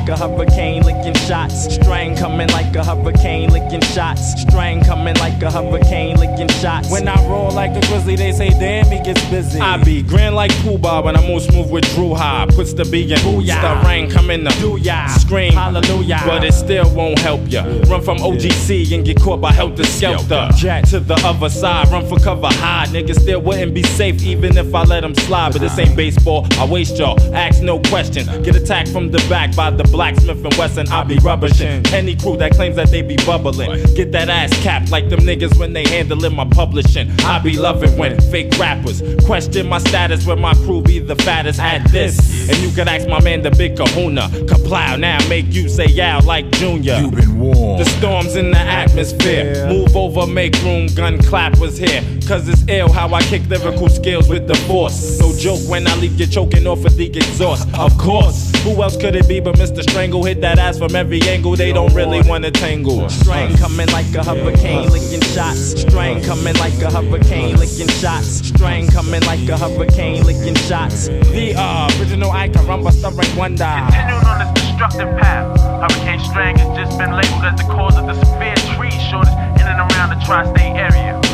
[0.00, 0.79] like a hurricane,
[1.10, 1.74] licking shots.
[1.74, 4.40] Strain coming like a hurricane, licking shots.
[4.42, 6.90] Strain coming like a hurricane, licking shots.
[6.90, 9.60] When I roll like a grizzly, they say, damn, he gets busy.
[9.60, 12.46] I be grand like Pooh Bah when I move smooth with Drew High.
[12.50, 13.82] Puts the B in Booyah.
[13.82, 15.06] The rain coming to do ya.
[15.06, 16.20] Scream, hallelujah.
[16.24, 17.64] But it still won't help ya.
[17.88, 20.48] Run from OGC and get caught by Helter Skelter.
[20.56, 22.86] Jack to the other side, run for cover high.
[22.88, 25.52] Niggas still wouldn't be safe even if I let them slide.
[25.52, 27.18] But this ain't baseball, I waste y'all.
[27.34, 28.28] Ask no questions.
[28.44, 30.88] Get attacked from the back by the blacksmith and Wesson.
[30.88, 31.86] I be rubbishing.
[31.92, 33.82] Any crew that claims that they be bubbling.
[33.94, 37.10] Get that ass capped like them niggas when they handling my publishing.
[37.20, 41.60] I be loving when fake rappers question my status when my crew be the fattest
[41.60, 42.48] at this.
[42.48, 44.28] And you can ask my man the big kahuna.
[44.46, 46.98] Kaplow now make you say yow like Junior.
[46.98, 47.80] You been warned.
[47.80, 49.66] The storms in the atmosphere.
[49.68, 52.02] Move over, make room, gun clap was here.
[52.30, 55.18] Cause it's ill how I kick lyrical skills with the force.
[55.18, 57.66] No joke when I leave you choking off of the exhaust.
[57.76, 59.82] Of course, who else could it be but Mr.
[59.82, 60.22] Strangle?
[60.22, 63.08] Hit that ass from every angle, they don't really wanna tangle.
[63.08, 65.80] Strain coming like a hurricane, licking shots.
[65.80, 68.46] Strain coming like a hurricane, licking shots.
[68.46, 71.08] Strain coming like a hurricane, licking shots.
[71.08, 73.66] The uh, original icon, rumba starring wonder.
[73.90, 78.06] Continuing on this destructive path, Hurricane Strang has just been labeled as the cause of
[78.06, 81.29] the severe tree shortage in and around the tri-state area.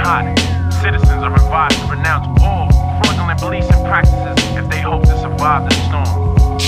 [0.00, 0.72] It's just getting hot.
[0.82, 2.70] Citizens are advised to renounce all
[3.02, 6.60] fraudulent policing practices if they hope to survive the storm.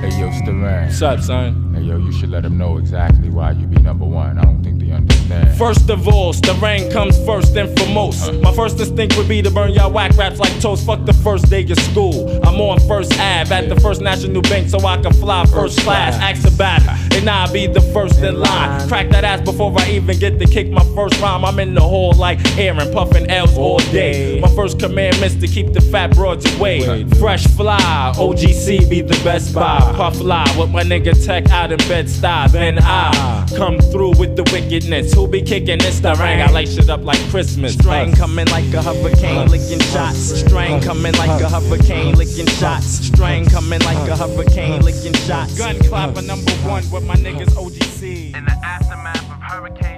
[0.00, 0.86] Hey yo, Staran.
[0.86, 1.71] What's up, son?
[1.82, 4.38] Yo, you should let them know exactly why you be number one.
[4.38, 5.58] I don't think they understand.
[5.58, 8.32] First of all, the rain comes first and foremost.
[8.34, 10.86] My first instinct would be to burn y'all whack raps like toast.
[10.86, 12.30] Fuck the first day of school.
[12.46, 16.14] I'm on First Ave at the First National Bank so I can fly first class.
[16.14, 18.88] Axe a battle, and I'll be the first in line.
[18.88, 21.44] Crack that ass before I even get to kick my first rhyme.
[21.44, 24.38] I'm in the hall like Aaron, puffing L's all day.
[24.40, 27.04] My first commandment's to keep the fat broads away.
[27.18, 29.80] Fresh fly, OGC be the best buy.
[29.96, 32.48] Puff lie with my nigga Tech out in bed style.
[32.48, 35.12] Then I come through with the wickedness.
[35.12, 36.00] Who be kicking this?
[36.00, 36.40] The ring.
[36.40, 37.74] I light shit up like Christmas.
[37.74, 40.18] Strain coming like a hurricane, licking shots.
[40.18, 42.86] Strain coming like a hurricane, licking shots.
[43.06, 45.58] Strain coming like a hurricane, licking shots.
[45.58, 48.36] Gun clapper number one with my niggas OGC.
[48.36, 49.91] In the aftermath of Hurricane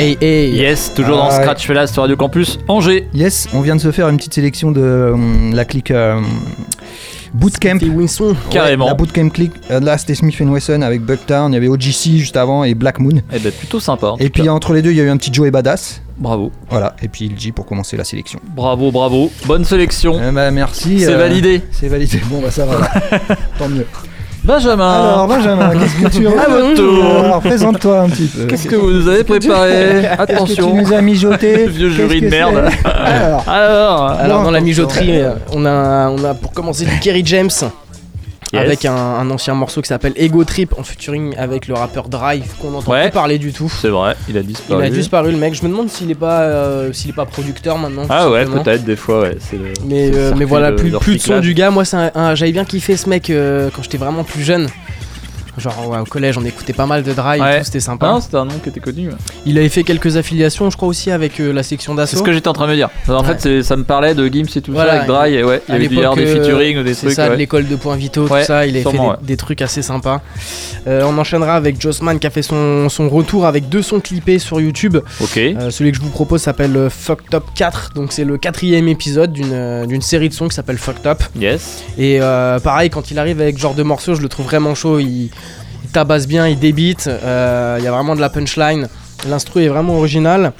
[0.00, 0.54] Hey, hey.
[0.54, 1.42] Yes, toujours dans Ah, ouais.
[1.42, 3.06] Scratch sur Radio Campus Angers.
[3.12, 6.18] Yes, on vient de se faire une petite sélection de hum, la clique euh,
[7.34, 7.80] Bootcamp.
[8.48, 8.86] Carrément.
[8.86, 9.52] la Bootcamp clique.
[9.70, 11.52] Euh, là, c'était Smith Wesson avec Bucktown.
[11.52, 13.20] Il y avait OGC juste avant et Black Moon.
[13.30, 14.14] Eh ben, plutôt sympa.
[14.20, 14.52] Et puis cas.
[14.52, 16.00] entre les deux, il y a eu un petit Joey Badass.
[16.16, 16.50] Bravo.
[16.70, 16.96] Voilà.
[17.02, 18.40] Et puis LG pour commencer la sélection.
[18.56, 19.30] Bravo, bravo.
[19.44, 20.18] Bonne sélection.
[20.18, 21.00] Eh ben, merci.
[21.00, 21.60] C'est euh, validé.
[21.72, 22.22] C'est validé.
[22.30, 22.88] Bon, bah ça va.
[23.58, 23.84] Tant mieux.
[24.42, 24.90] Benjamin.
[24.90, 27.04] Alors, Benjamin, qu'est-ce que tu À votre tour.
[27.24, 28.44] Alors, présente-toi un petit peu.
[28.46, 30.70] Qu'est-ce que vous nous avez préparé Qu'est-ce que Attention.
[30.76, 32.68] tu nous as mijoté Vieux jury de merde.
[32.84, 34.60] Alors, Alors, dans la attention.
[34.64, 37.50] mijoterie, euh, on a, on a pour commencer du Kerry James.
[38.52, 38.62] Yes.
[38.62, 42.52] Avec un, un ancien morceau qui s'appelle Ego Trip en featuring avec le rappeur Drive
[42.60, 43.02] qu'on n'entend Ouais.
[43.04, 43.68] plus parler du tout.
[43.80, 44.82] c'est vrai, il a Il disparu.
[44.84, 45.54] a disparu le mec.
[45.54, 48.06] Je me demande s'il est pas euh, s'il est pas producteur maintenant.
[48.08, 49.36] Ah ouais, peut-être des fois, ouais.
[49.52, 51.70] le- Mais, euh, mais voilà, plus, de plus de son du gars.
[51.70, 54.66] Moi, c'est un- un- j'avais bien kiffé ce mec euh, quand j'étais vraiment plus jeune.
[55.60, 57.58] Genre ouais, au collège, on écoutait pas mal de Drive, Ouais.
[57.58, 58.06] tout, c'était sympa.
[58.08, 59.08] Non, c'était un nom qui était connu.
[59.08, 59.14] ouais.
[59.46, 62.16] Il avait fait quelques affiliations, je crois aussi avec euh, la section C'est d'assaut.
[62.18, 62.88] ce que j'étais en train de me dire.
[63.08, 65.44] En fait, c'est- ça me parlait de Gims et tout Voilà, ça avec Dry et
[65.44, 67.16] ouais, il y avait du des euh, featuring ou des c'est trucs.
[67.16, 68.66] ça, de l'école de Point Vito, Ouais, tout ça.
[68.66, 70.20] Il a fait des, trucs assez sympas.
[70.86, 74.38] Euh, on enchaînera avec Jossman qui a fait son, son retour avec deux sons clippés
[74.38, 74.96] sur YouTube.
[75.20, 75.36] Ok.
[75.36, 79.32] Euh, celui que je vous propose s'appelle Fucked Up 4, donc c'est le quatrième épisode
[79.32, 81.22] d'une d'une série de sons qui s'appelle Fucked Up.
[81.38, 81.82] Yes.
[81.98, 82.20] Et
[82.62, 84.98] pareil, quand il arrive avec ce genre de morceau, je le trouve vraiment chaud.
[84.98, 85.30] Il
[85.92, 87.06] tabasse bien, il débite.
[87.08, 88.88] euh, Il y a vraiment de la punchline.
[89.28, 90.52] L'instru est vraiment original.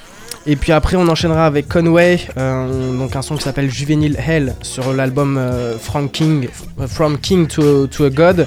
[0.46, 4.54] Et puis après, on enchaînera avec Conway, euh, donc un son qui s'appelle Juvenile Hell
[4.62, 6.48] sur l'album euh, From King,
[6.86, 8.46] From King to, to a God.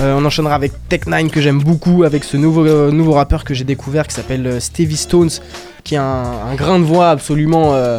[0.00, 3.52] Euh, on enchaînera avec Tech9 que j'aime beaucoup, avec ce nouveau, euh, nouveau rappeur que
[3.52, 5.28] j'ai découvert qui s'appelle euh, Stevie Stones,
[5.84, 7.74] qui a un, un grain de voix absolument.
[7.74, 7.98] euh,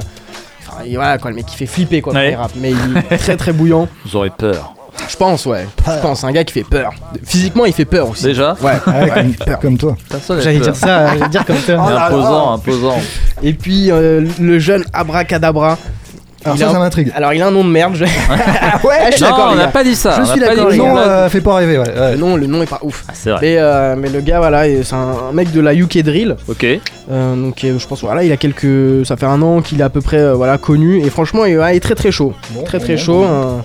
[0.67, 2.31] enfin, voilà quoi, le mec qui fait flipper quoi quand Ouais.
[2.31, 3.87] il rappe, mais il est très très bouillant.
[4.05, 4.73] Vous aurez peur.
[5.09, 5.65] Je pense, ouais.
[5.85, 6.91] Je pense, un gars qui fait peur.
[7.23, 8.23] Physiquement, il fait peur aussi.
[8.23, 8.73] Déjà Ouais.
[8.87, 9.11] Ouais,
[9.45, 9.95] comme, comme toi.
[10.09, 10.67] Personne n'a J'allais peur.
[10.67, 11.73] dire ça, j'allais dire comme ça.
[11.77, 12.97] Mais imposant, imposant.
[13.43, 15.77] Et puis euh, le jeune Abracadabra.
[16.45, 17.11] Alors Il ça, a ça un- m'intrigue.
[17.15, 17.95] Alors il a un nom de merde.
[17.95, 18.03] Je...
[18.05, 18.09] ouais,
[18.85, 20.15] Ah, je suis d'accord, on n'a pas dit ça.
[20.17, 20.77] Je on suis pas d'accord, ça.
[20.77, 21.01] Non, gars.
[21.01, 21.89] euh, fais pas rêver, ouais.
[21.89, 22.11] ouais.
[22.11, 23.03] Le nom, le nom est pas ouf.
[23.07, 23.39] Ah, c'est vrai.
[23.41, 26.35] Mais, euh, mais le gars, voilà, c'est un, mec de la UK Drill.
[26.47, 26.65] Ok.
[27.11, 29.89] Euh, donc je pense voilà, il a quelques, ça fait un an qu'il est à
[29.89, 32.33] peu près euh, voilà connu et franchement il, ouais, il est très très chaud,
[32.65, 33.23] très très bon, chaud.
[33.23, 33.63] Un,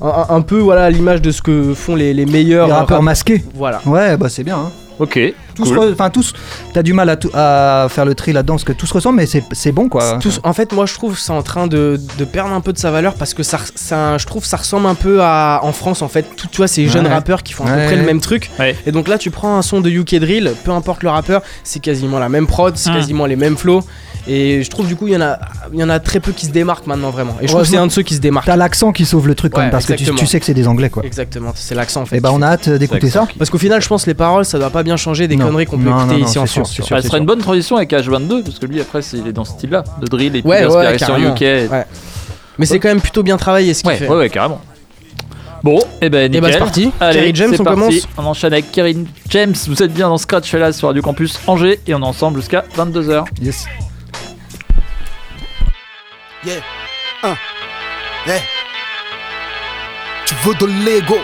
[0.00, 2.98] un- un peu voilà à l'image de ce que font les, les meilleurs Les rappeurs
[2.98, 3.44] rap- masqués.
[3.54, 3.80] Voilà.
[3.86, 4.56] Ouais, bah c'est bien.
[4.58, 4.70] Hein.
[5.00, 5.16] Ok.
[5.54, 5.90] Tous, cool.
[5.92, 6.32] enfin tous,
[6.72, 9.16] t'as du mal à, tout- à faire le tri là-dedans parce que tout se ressemble,
[9.16, 10.18] mais c'est c'est bon quoi.
[10.18, 12.78] Tous- en fait, moi je trouve c'est en train de, de perdre un peu de
[12.78, 16.02] sa valeur parce que ça, ça- je trouve ça ressemble un peu à en France
[16.02, 16.24] en fait.
[16.36, 17.12] Tout, tu vois, ces jeunes Ouais.
[17.12, 18.50] rappeurs qui font à peu près le même truc.
[18.58, 18.76] Ouais.
[18.86, 21.80] Et donc là, tu prends un son de UK Drill, peu importe le rappeur, c'est
[21.80, 22.94] quasiment la même prod, c'est Mm.
[22.94, 23.82] quasiment les mêmes flows.
[24.30, 25.38] Et je trouve du coup, il y en a,
[25.72, 27.34] il y en a très peu qui se démarquent maintenant vraiment.
[27.40, 28.46] Et je trouve que c'est un de ceux qui se démarque.
[28.46, 30.52] T'as l'accent qui sauve le truc quand Ouais, même parce que tu, sais que c'est
[30.54, 31.02] des anglais quoi.
[31.04, 32.18] Exactement, c'est l'accent en fait.
[32.18, 33.26] Et bah on a hâte d'écouter ça.
[33.38, 35.46] Parce qu'au final, je pense que les paroles, ça doit pas bien changer des Non.
[35.46, 36.72] conneries qu'on peut Non, écouter non, ici en c'est sûr, France.
[36.74, 36.86] sûr.
[36.90, 39.32] Bah, ce serait une bonne transition avec H22 parce que lui après c'est- il est
[39.32, 40.94] dans ce style-là de drill et Ouais, ouais.
[40.94, 41.40] UK.
[41.72, 41.84] Ouais.
[42.58, 44.08] Mais c'est quand même plutôt bien travaillé ce qu'il Ouais, fait.
[44.08, 44.60] ouais, ouais, carrément.
[45.64, 46.40] Bon, et ben Et nickel.
[46.42, 46.90] bah c'est parti.
[47.00, 47.80] Allez, Kerry James, c'est on parti.
[47.80, 48.08] commence.
[48.16, 48.96] On enchaîne avec Kerry
[49.30, 49.54] James.
[49.66, 52.64] Vous êtes bien dans Scratch là sur Radio Campus Angers et on est ensemble jusqu'à
[52.76, 53.24] 22h.
[53.42, 53.64] Yes.
[56.44, 56.60] Yeah.
[57.24, 57.34] Hein.
[58.24, 58.40] Hey.
[60.24, 61.18] Tu veux de l'ego?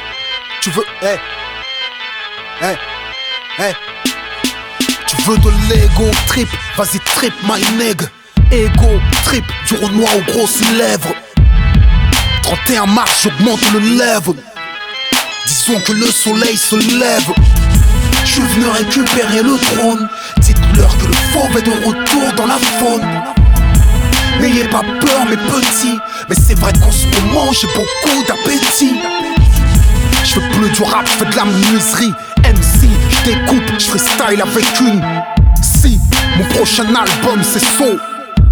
[0.60, 0.84] Tu veux.
[1.02, 1.18] Hey.
[2.60, 2.76] Hey.
[3.56, 3.74] Hey.
[5.06, 6.10] Tu veux de l'ego?
[6.26, 6.48] Trip.
[6.76, 8.06] Vas-y, trip, my nigga.
[8.50, 9.44] Ego trip.
[9.68, 11.14] Du noir aux grosses lèvres.
[12.42, 14.34] 31 mars, j'augmente le level.
[15.46, 17.32] Disons que le soleil se lève.
[18.24, 20.08] Je suis récupérer le trône.
[20.38, 23.43] Dites-leur que le fauve est de retour dans la faune.
[24.40, 25.98] N'ayez pas peur mes petits.
[26.28, 28.96] Mais c'est vrai qu'en ce moment j'ai beaucoup d'appétit.
[30.24, 34.42] Je fais plus du rap, je fais de la menuiserie MC, je découpe, je freestyle
[34.42, 35.02] avec une
[35.62, 35.98] Si,
[36.36, 37.98] mon prochain album c'est So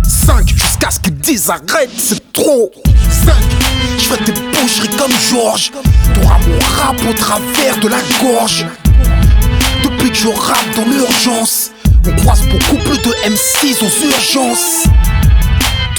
[0.06, 2.70] 5, jusqu'à ce qu'ils disent arrête, c'est trop.
[3.26, 3.34] 5,
[3.98, 5.72] je fais des boucheries comme Georges.
[6.14, 8.66] T'auras mon rap au travers de la gorge.
[9.82, 11.70] Depuis que je rappe dans l'urgence
[12.06, 14.84] On croise beaucoup plus de M6 aux urgences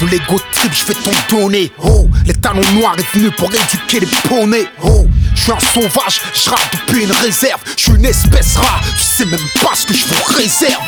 [0.00, 1.72] de l'ego trip, je vais t'en donner.
[1.82, 4.66] Oh, les talons noirs est venu pour éduquer les poneys.
[4.82, 7.60] Oh, je suis un sauvage, je rappe depuis une réserve.
[7.76, 10.82] Je suis une espèce rare, tu sais même pas ce que je vous réserve.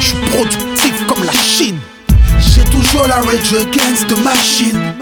[0.00, 1.78] Je suis productif comme la Chine.
[2.38, 4.94] J'ai toujours la rage against the machine.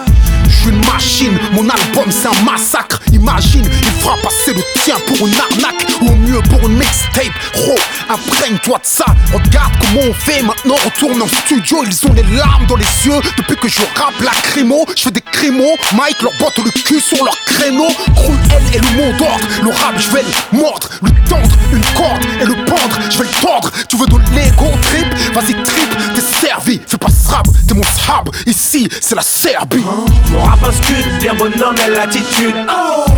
[0.67, 3.01] Une machine, mon album c'est un massacre.
[3.13, 7.33] Imagine, il fera passer le tien pour une arnaque ou au mieux pour une mixtape.
[7.53, 9.05] Gros, imprègne-toi de ça.
[9.33, 10.77] Regarde comment on fait maintenant.
[10.85, 13.21] Retourne en studio, ils ont les larmes dans les yeux.
[13.37, 15.77] Depuis que je rappe la crimo, je fais des crimos.
[15.95, 17.89] Mike leur botte le cul sur leur créneau.
[18.15, 19.47] Cruel et le mot d'ordre.
[19.63, 22.99] Le rap, je vais le mordre, le tendre, une corde et le pendre.
[23.11, 23.71] Je vais le tordre.
[23.89, 25.07] Tu veux de l'ego trip?
[25.35, 26.81] Vas-y, trip, servi.
[26.87, 28.29] Fais pas srab, t'es mon srab.
[28.47, 29.85] Ici, c'est la Serbie.
[30.33, 32.55] Mon rap inscute, bien bonhomme et l'attitude.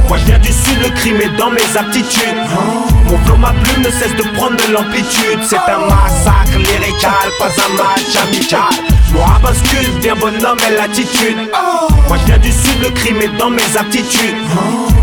[0.08, 2.36] Moi je viens du sud, le crime est dans mes aptitudes.
[3.08, 5.40] Mon flow, ma plume ne cesse de prendre de l'amplitude.
[5.42, 8.60] C'est un massacre lyrical, pas un match amical.
[9.12, 11.38] Mon rap inscute, bien bonhomme et l'attitude.
[12.08, 14.36] Moi je viens du sud, le crime est dans mes aptitudes.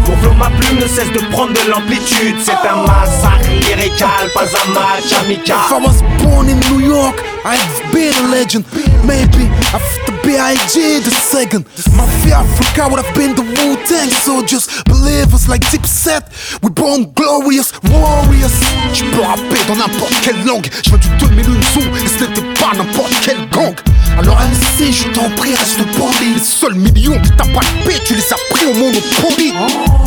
[0.07, 2.35] Mon flow, ma plume ne cesse de prendre de l'amplitude.
[2.43, 5.57] C'est un massacre lyrical, pas un match amical.
[5.65, 8.65] If I was born in New York, I'd be a legend.
[9.05, 10.99] Maybe after B.I.G.
[10.99, 11.65] the second.
[11.95, 14.67] Mafia Africa would have been the Wu Tang soldiers.
[14.85, 18.53] Believers like Deep Set, we born glorious warriors.
[18.93, 20.67] Je peux rapper dans n'importe quelle langue.
[20.85, 23.75] Je viens du 2001 et ce n'était n'importe quel gang.
[24.17, 26.33] Alors MC, je t'en prie, reste poli.
[26.35, 29.53] Les seuls millions que t'as pas de paix, tu les as pris au Monopoly.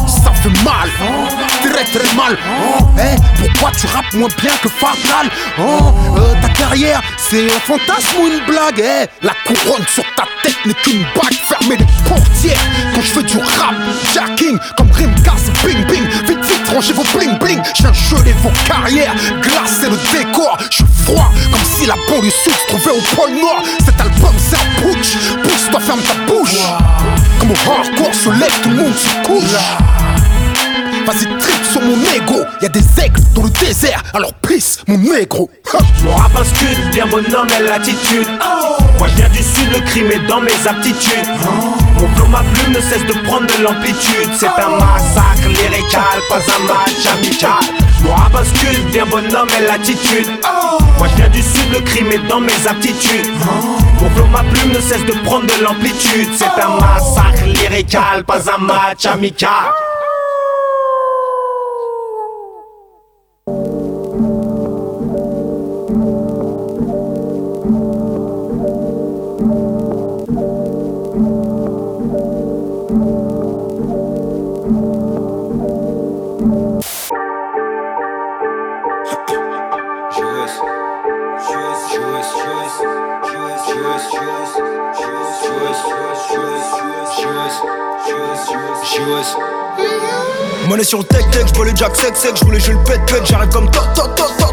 [0.06, 0.88] Ça fait mal,
[1.62, 2.36] très très mal.
[2.98, 8.16] Eh, pourquoi tu rappes moins bien que Fatal Oh, euh, ta carrière, c'est un fantasme
[8.20, 8.78] ou une blague?
[8.80, 11.34] Eh, la couronne sur ta tête n'est qu'une bague.
[11.48, 12.64] Fermez les portières
[12.94, 13.74] quand je fais du rap.
[14.14, 16.04] Jacking comme Rimka, c'est bing bing.
[16.26, 17.60] Vite vite, rangez vos bling bling.
[17.74, 20.56] Je viens geler vos carrières, glacer le décor.
[20.70, 23.62] Je froid comme si la banlieue se trouvait au pôle Nord.
[23.84, 24.66] Cet album, c'est un.
[25.42, 26.56] Pousse-toi, ferme ta bouche.
[27.38, 30.25] Comme au hardcore se lève, tout le monde se couche.
[31.06, 32.44] Vas-y, trip sur mon ego.
[32.60, 34.32] Y'a des aigles dans le désert, alors
[34.88, 35.50] mon négro.
[36.02, 36.32] Mon rap
[36.92, 38.26] bien bonhomme et l'attitude.
[38.98, 41.26] Moi je viens du sud, le crime est dans mes aptitudes.
[41.98, 44.30] Mon flow, ma plume ne cesse de prendre de l'amplitude.
[44.38, 47.50] C'est un massacre lyrical, pas un match amical.
[48.02, 48.32] Mon rap
[48.92, 50.28] bien bonhomme et l'attitude.
[50.98, 53.26] Moi je viens du sud, le crime est dans mes aptitudes.
[54.00, 56.30] Mon flow, ma plume ne cesse de prendre de l'amplitude.
[56.34, 59.50] C'est un massacre lyrical, pas un match amical.
[90.76, 93.24] Monnaie sur le tech tech, j'vois le jack sec sec, j'voulais je le pète pète,
[93.24, 94.45] j'arrive comme to to to to to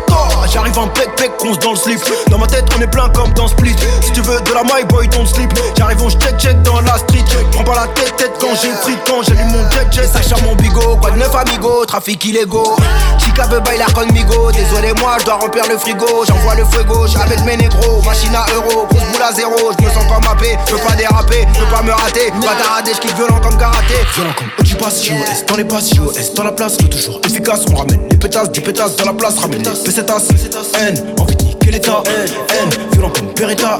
[0.53, 1.99] J'arrive en pec pec, se dans le slip.
[2.29, 3.75] Dans ma tête on est plein comme dans Split.
[4.01, 6.97] Si tu veux de la my boy don't slip J'arrive on check check dans la
[6.97, 7.25] street.
[7.51, 10.55] Prends pas la tête tête quand j'ai pris quand j'allume mon jet jet Ça mon
[10.55, 12.75] bigot, quoi de neuf amigo, trafic illégaux.
[13.17, 16.23] Chica veut bailar conmigo, désolé moi je dois remplir le frigo.
[16.27, 18.01] J'envoie le fuego, avec mes négros.
[18.03, 19.71] Machine à euro, grosse boule à zéro.
[19.79, 22.31] Je me sens comme AP, je peux pas déraper, je peux pas me rater.
[22.41, 23.95] Pas t'arrader, je violent comme karaté.
[24.15, 27.75] Violent comme tu passes US, dans les passes US Dans la place, toujours efficace, on
[27.75, 29.99] ramène les pétasses Du pétasse dans la place, ramène les
[30.43, 32.03] N, envie de niquer l'état.
[32.05, 33.77] N, violent comme Beretta.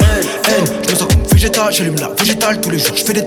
[0.48, 3.22] N, je me sens comme végétal J'allume la végétale, tous les jours je fais des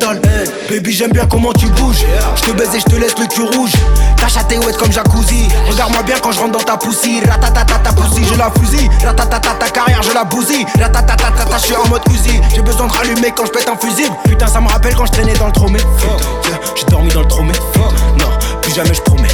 [0.70, 2.05] Baby j'aime bien comment tu bouges.
[2.37, 3.72] Je te baise et je te laisse le cul rouge.
[4.16, 5.49] Ta chatte est comme jacuzzi.
[5.70, 8.88] Regarde-moi bien quand je rentre dans ta poussie Ratatata ta poussie, je la fusille.
[9.05, 10.64] Ratatata ta carrière, je la bousille.
[10.81, 11.27] Ratatata
[11.59, 14.14] je suis en mode usine J'ai besoin de rallumer quand je pète un fusible.
[14.25, 15.79] Putain ça me rappelle quand je traînais dans le tromé.
[16.77, 17.53] J'ai dormi dans le tromé
[18.77, 19.29] jamais je promets.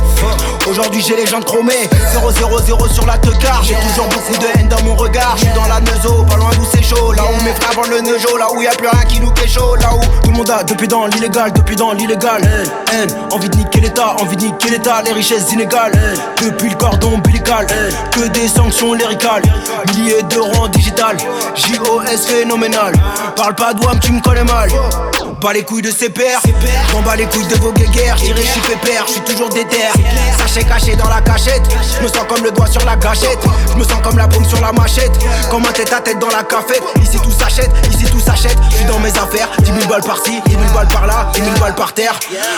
[0.68, 1.88] Aujourd'hui j'ai les jambes chromées.
[2.14, 5.34] 0-0-0 sur la teucar J'ai toujours beaucoup de haine dans mon regard.
[5.36, 7.12] Je suis dans la neuzo, pas loin d'où c'est chaud.
[7.12, 9.32] Là où mes frères vendent le neujo Là où y a plus rien qui nous
[9.46, 9.74] chaud.
[9.76, 12.40] Là où tout le monde a depuis dans l'illégal Depuis dans l'illégal.
[12.92, 15.92] Haine, envie de niquer l'état Envie de niquer l'état, les richesses inégales.
[16.40, 17.66] Depuis le cordon ombilical.
[18.12, 19.42] Que des sanctions lyricales
[19.96, 21.16] Milliers d'euros en digital.
[21.56, 22.94] JOS phénoménal.
[23.34, 24.70] Parle pas de WAM, tu me connais mal
[25.42, 26.40] Pas les couilles de ses pères.
[26.92, 28.16] J'en bats les couilles de vos guéguerres.
[28.16, 29.76] J'irai, je suis pépère, je suis toujours déter
[30.38, 31.62] Sachez caché dans la cachette.
[31.98, 33.40] Je me sens comme le doigt sur la gâchette.
[33.68, 35.10] Je me sens comme la paume sur la machette.
[35.50, 36.84] Comme un tête à tête dans la cafette.
[37.02, 38.56] Ici tout s'achète, ici tout s'achète.
[38.70, 39.48] Je suis dans mes affaires.
[39.58, 42.14] 10 000 balles par-ci, 10 000 balles par-là 10 000 balles par terre.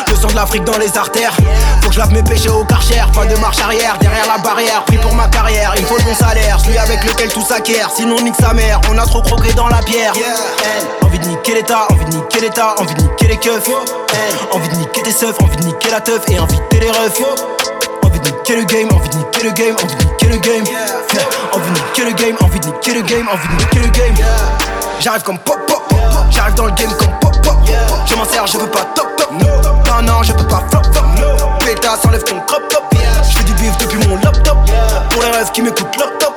[0.07, 1.33] Le sang de l'Afrique dans les artères.
[1.81, 3.03] Faut que je lave mes péchés au karcher.
[3.15, 4.85] Pas de marche arrière, derrière la barrière.
[4.85, 6.61] Pris pour ma carrière, il faut le bon salaire.
[6.61, 7.91] Celui avec lequel tout s'acquiert.
[7.97, 10.13] Sinon nique sa mère, on a trop croqué dans la pierre.
[11.03, 13.69] Envie de niquer l'état, envie de niquer l'état Envie de niquer les keufs
[14.53, 17.21] Envie de niquer tes seufs, envie de niquer la teuf Et inviter les refs
[18.03, 20.65] Envie de niquer le game, envie de niquer le game, envie de niquer le game
[21.53, 24.15] Envie de niquer le game, envie de niquer le game, envie de niquer le game
[25.01, 25.83] J'arrive comme pop pop,
[26.31, 27.57] j'arrive dans le game comme pop pop
[28.07, 29.31] Je m'en sers, je veux pas top top.
[29.33, 31.05] Non, non, je peux pas flop flop.
[31.61, 32.85] Pétasse, enlève ton crop top.
[33.23, 34.57] Je fais du bif depuis mon laptop.
[35.11, 36.35] Pour les rêves qui m'écoutent laptop.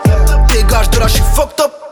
[0.49, 1.86] Dégage de là, je suis fucked up.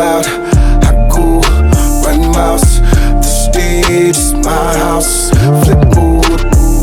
[0.00, 0.24] I'm.
[0.80, 1.44] I go
[2.08, 2.80] run mouse.
[3.20, 5.28] The stage is my house.
[5.64, 6.24] Flip mood.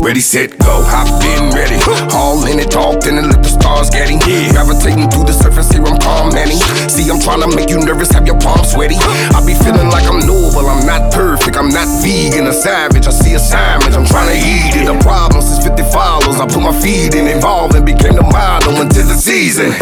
[0.06, 0.86] Ready, set, go.
[0.86, 1.82] Hop in, ready.
[2.14, 4.22] All in it, talked in and let the stars get it.
[4.54, 6.54] Gravitating through the surface, here I'm calm, Manny.
[6.86, 8.94] See, I'm trying to make you nervous, have your palms sweaty.
[9.34, 13.06] I be feeling like I'm noble, I'm not perfect, I'm not vegan, a savage.
[13.06, 14.86] I see assignments, I'm trying to eat it.
[14.86, 18.78] The problem since 50 follows, I put my feet in, evolve and became the model
[18.78, 19.74] until the season.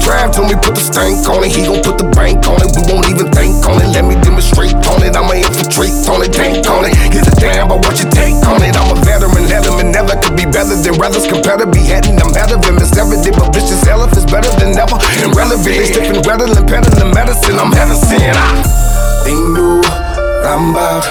[0.00, 2.72] Trav told me put the stank on it, he gon' put the bank on it.
[2.72, 5.12] We won't even think on it, let me demonstrate on it.
[5.12, 6.96] I'ma infiltrate on it, tank on it.
[7.12, 8.74] Give a damn about what you take on it.
[8.76, 11.28] I'm a veteran, letterman, never could be better than brothers.
[11.28, 14.98] Compare to be heading, I'm better than Miss Evident, but vicious it's better than ever.
[15.22, 17.60] Irrelevant, they stiffin' rattling, peddling medicine.
[17.60, 18.36] I'm sent.
[18.36, 21.04] I, knew what I'm about.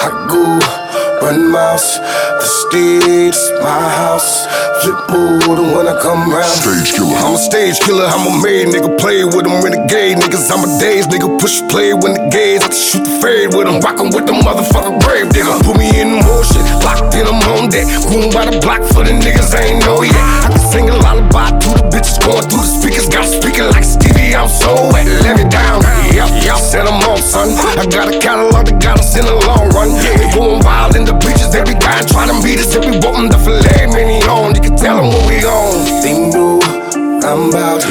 [0.00, 0.77] I go
[1.22, 1.98] run mouse.
[1.98, 4.46] The stage is my house.
[4.82, 6.50] Flip mood when I come round.
[6.50, 7.16] Stage killer.
[7.18, 8.06] I'm a stage killer.
[8.06, 8.98] I'm a made nigga.
[8.98, 10.50] Play with them renegade niggas.
[10.50, 11.28] I'm a days nigga.
[11.40, 12.62] Push play when the gaze.
[12.62, 13.80] I shoot the fade with them.
[13.80, 15.56] Rockin' with the motherfucker grave digger.
[15.64, 16.62] Put me in motion.
[16.84, 17.86] Locked in, I'm on deck.
[18.10, 20.14] Room by the block for the niggas I ain't know yet.
[20.14, 23.08] I sing a lullaby to the bitches going through the speakers.
[23.08, 24.36] Got speaking like Stevie.
[24.36, 25.08] I'm so wet.
[25.24, 25.80] Let me down.
[26.12, 26.58] Yep, yep.
[26.60, 27.48] Said I'm on, son.
[27.80, 29.96] I got a catalog that got us in the long run.
[29.96, 31.54] They going wild in the bleachers.
[31.54, 32.76] Every guy trying to meet us.
[32.76, 34.54] If we want them to filet many on.
[34.54, 35.72] You can tell them what we on.
[36.04, 37.82] They know what I'm about.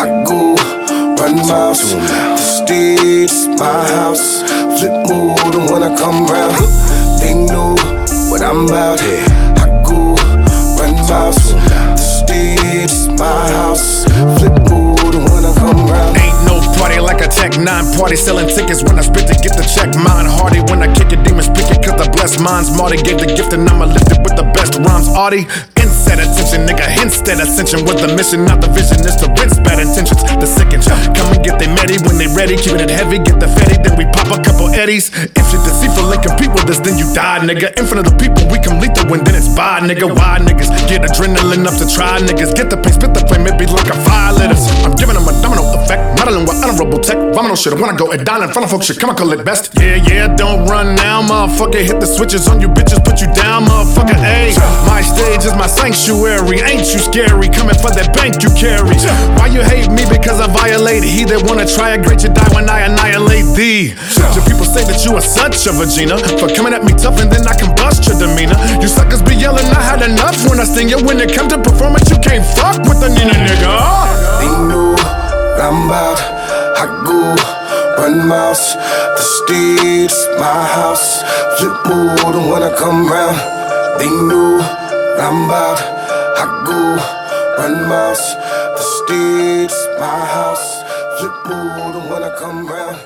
[0.00, 0.56] I go
[1.20, 1.92] run miles.
[1.92, 4.40] The stage is my house.
[4.80, 6.56] Flip mood when I come round.
[7.20, 7.76] They know
[8.32, 9.00] what I'm about.
[9.60, 10.16] I go
[10.80, 11.73] run miles.
[13.16, 14.04] My house.
[14.36, 16.16] Flip mood when I come round.
[16.18, 17.66] Ain't no party like a Tech 9
[17.96, 18.16] party.
[18.16, 19.94] Selling tickets when I spit to get the check.
[19.96, 21.24] Mine hardy when I kick it.
[21.24, 22.76] Demons pick it cause I bless minds.
[22.76, 25.08] Marty gave the gift and I'ma lift it with the best rhymes.
[25.08, 25.46] Artie,
[26.04, 26.84] instead attention, nigga.
[27.02, 29.00] Instead ascension with the mission, not the vision.
[29.04, 30.20] Is to rinse bad intentions.
[30.36, 30.84] The sicken.
[31.16, 32.56] Come and get they meddy when they ready.
[32.60, 33.80] Keeping it heavy, get the fetty.
[33.80, 35.08] Then we pop a couple eddies.
[35.08, 37.72] If shit deceitful and compete with us, then you die, nigga.
[37.80, 40.04] In front of the people, we come lethal when then it's bye, nigga.
[40.12, 42.52] Why niggas get adrenaline up to try, niggas.
[42.52, 44.68] Get the pace, spit the flame, it be like a fire letters.
[44.84, 46.20] I'm giving them a domino effect.
[46.20, 47.16] Modeling with honorable tech.
[47.32, 49.00] Vomino shit, I wanna go and down in front of folks shit.
[49.00, 49.72] Come on, call it best.
[49.80, 51.80] Yeah, yeah, don't run now, motherfucker.
[51.80, 54.16] Hit the switches on you bitches, put you down, motherfucker.
[54.20, 54.52] Hey,
[54.84, 56.58] my stage is my sanctuary.
[56.60, 57.48] Ain't you scary?
[57.48, 58.98] Coming for that bank you carry.
[59.38, 60.02] Why you hate me?
[60.10, 61.08] Because I violated.
[61.08, 63.94] He that wanna try a great, you die when I annihilate thee.
[64.34, 67.30] Your people say that you are such a vagina for coming at me tough and
[67.30, 68.58] then I can bust your demeanor.
[68.82, 70.98] You suckers be yelling, I had enough when I sing it.
[70.98, 73.70] When it come to performance, you can't fuck with a Nina nigga.
[75.54, 76.20] About.
[76.76, 77.32] I go
[77.96, 78.74] run mouse.
[78.74, 81.22] The stage is my house.
[81.56, 83.38] Flip mood when I come round.
[83.98, 84.83] They know
[85.14, 85.78] what I'm about.
[86.36, 86.80] I go
[87.58, 88.34] run mouse.
[88.76, 90.82] The stage is my house.
[91.18, 92.98] Flip mood when I come round.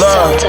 [0.00, 0.42] Love.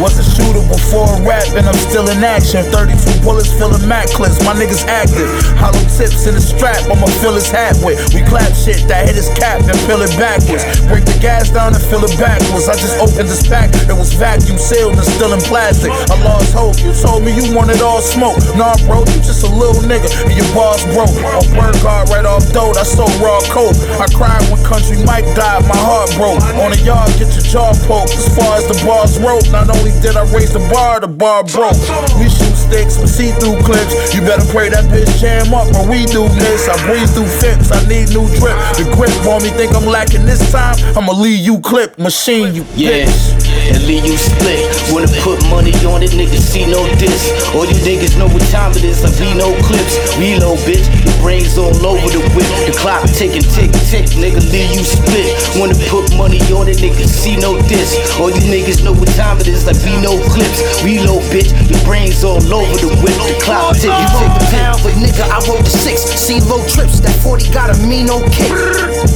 [0.00, 2.64] Was a shooter before rap and I'm still in action.
[2.72, 5.28] 32 bullets filling Mac clips, my niggas active.
[5.60, 8.00] Hollow tips in the strap, I'ma fill his hat with.
[8.16, 10.64] We clap shit that hit his cap and fill it backwards.
[10.88, 12.68] Break the gas down and fill it backwards.
[12.72, 15.92] I just opened this pack, it was vacuum sealed and still in plastic.
[16.08, 18.40] I lost hope, you told me you wanted all smoke.
[18.56, 21.12] Nah, bro, you just a little nigga and your balls broke.
[21.36, 23.76] On bird guard right off dope, I sold raw coke.
[24.00, 26.40] I cried when Country Mike died, my heart broke.
[26.56, 28.16] On the yard, get your jaw poked.
[28.16, 31.44] As far as the bars rope, not only did I raise the bar, the bar
[31.44, 31.76] broke.
[32.18, 34.14] We shoot sticks with see-through clips.
[34.14, 36.68] You better pray that bitch jam up when we do this.
[36.68, 38.56] I breeze through fits, I need new drip.
[38.78, 40.76] The grip on me think I'm lacking this time.
[40.96, 43.74] I'ma leave you clip, machine you Yeah, bitch.
[43.74, 44.64] and you split.
[44.88, 47.32] Wanna put money on it, niggas see no diss.
[47.52, 49.98] All you niggas know what time it is, like we no clips.
[50.16, 52.48] Reload, bitch, your brains all over the whip.
[52.64, 55.28] The clock ticking, tick, tick, nigga, leave you split.
[55.60, 57.98] Wanna put money on it, niggas see no diss.
[58.16, 60.62] All you niggas know what time it is, like we no clips.
[60.84, 63.16] Reload, bitch, your brains all over the whip.
[63.28, 64.48] The clock ticking, You tick, tick.
[64.56, 66.00] pound, but nigga, I rolled the six.
[66.16, 68.48] See low trips, that 40 got a mean okay.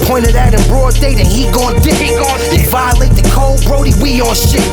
[0.05, 1.95] Pointed at him broad day, then he gon' dick.
[1.97, 4.66] He gon' violate the code, Brody, we on shit.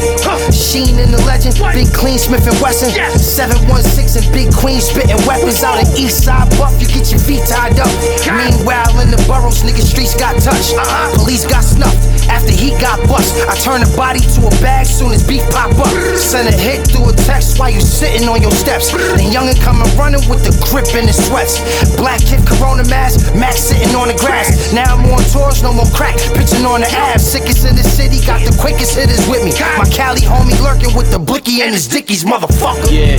[0.52, 2.90] Sheen and the legend, Big Clean Smith and Wesson.
[2.90, 6.76] 716 and Big Queen spitting weapons out of East Side Buff.
[6.82, 7.90] You get your feet tied up.
[8.26, 10.76] Meanwhile, in the boroughs, nigga, streets got touched.
[10.76, 11.16] Uh-huh.
[11.18, 13.38] Police got snuffed after he got bust.
[13.48, 15.94] I turn the body to a bag soon as beef pop up.
[16.18, 18.92] Send a hit through a text while you sitting on your steps.
[18.92, 21.62] Then youngin' coming running with the grip in his sweats.
[21.96, 24.74] Black kid Corona mask, Max sitting on the grass.
[24.74, 27.24] Now I'm on tours, no more crack, pitching on the abs.
[27.24, 29.52] Sickest in the city, got the quickest hitters with me.
[29.78, 32.92] My Cali homie lurking with the blicky and his dickies, motherfucker.
[32.92, 33.18] Yeah,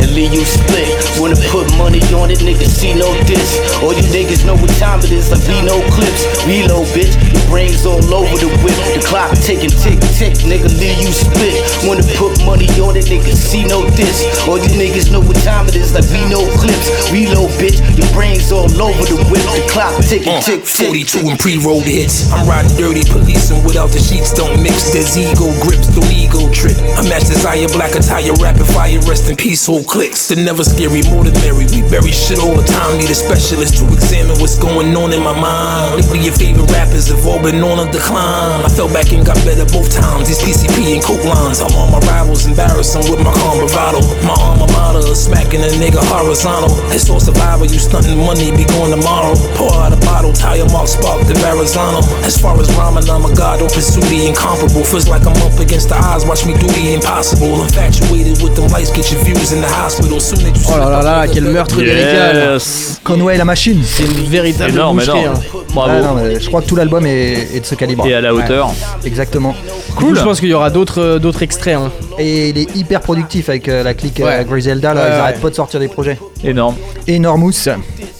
[0.00, 0.88] and leave you split.
[1.18, 3.58] Wanna put money on it, niggas see no diss.
[3.82, 6.24] All you niggas know what time it is, like we no clips.
[6.46, 7.14] Reload, bitch,
[7.50, 8.78] brains all over the whip.
[8.94, 11.58] The clock ticking, tick, tick, nigga, leave you split.
[11.84, 14.24] Wanna put money on it, niggas see no diss.
[14.46, 17.10] All you niggas know what time it is, like we no clips.
[17.10, 19.42] Reload, bitch, your brains all over the whip.
[19.50, 20.86] The clock ticking, Uh, tick, tick.
[20.86, 22.30] 42 and pre-rolled hits.
[22.32, 24.94] I'm riding dirty, policing without the sheets don't mix.
[24.94, 26.78] There's ego grips, the ego trip.
[26.96, 30.28] I match desire, black attire, rapid fire, rest in peace, whole clicks.
[30.28, 31.66] They're never scary, more than merry.
[31.66, 32.98] We bury shit all the time.
[32.98, 35.96] Need a specialist to examine what's going on in my mind.
[35.98, 38.60] Lately, your favorite rappers all been on a decline.
[38.64, 40.28] I fell back and got better both times.
[40.28, 41.60] These PCP and coke lines.
[41.60, 44.00] I'm on my rivals, embarrassing with my calm bravado.
[44.24, 46.70] My alma mater, smacking a nigga horizontal.
[46.92, 49.34] It's all survivor, you stunting money, be gone tomorrow.
[49.56, 52.00] Pour out a bottle, tire mark spark the Verrazano.
[52.24, 54.84] As far as rhyming, I'm a god, don't pursue the incomparable.
[54.84, 57.62] Feels like I'm up against the odds, watch me do the impossible.
[57.62, 60.20] Infatuated with them lights, get your views in the hospital.
[60.20, 61.80] Soon as you Oh là là là, quel meurtre.
[61.80, 63.00] Yes.
[63.04, 63.82] Conway la machine.
[63.84, 65.36] C'est une véritable Énorme, boucherie, énorme.
[65.36, 65.58] hein.
[65.74, 65.92] Bravo.
[65.94, 68.06] Ah non, mais je crois que tout l'album est, est de ce calibre.
[68.06, 68.68] Et à la hauteur.
[68.68, 68.74] Ouais,
[69.06, 69.54] exactement.
[69.96, 71.76] Coup, je pense qu'il y aura d'autres euh, d'autres extraits.
[71.76, 71.90] hein.
[72.18, 74.44] Et il est hyper productif avec euh, la clique euh, Ouais.
[74.44, 75.18] Griselda, là, Ouais, ils ouais.
[75.18, 76.18] arrêtent pas de sortir des projets.
[76.44, 76.76] Énorme.
[77.06, 77.52] Énormous.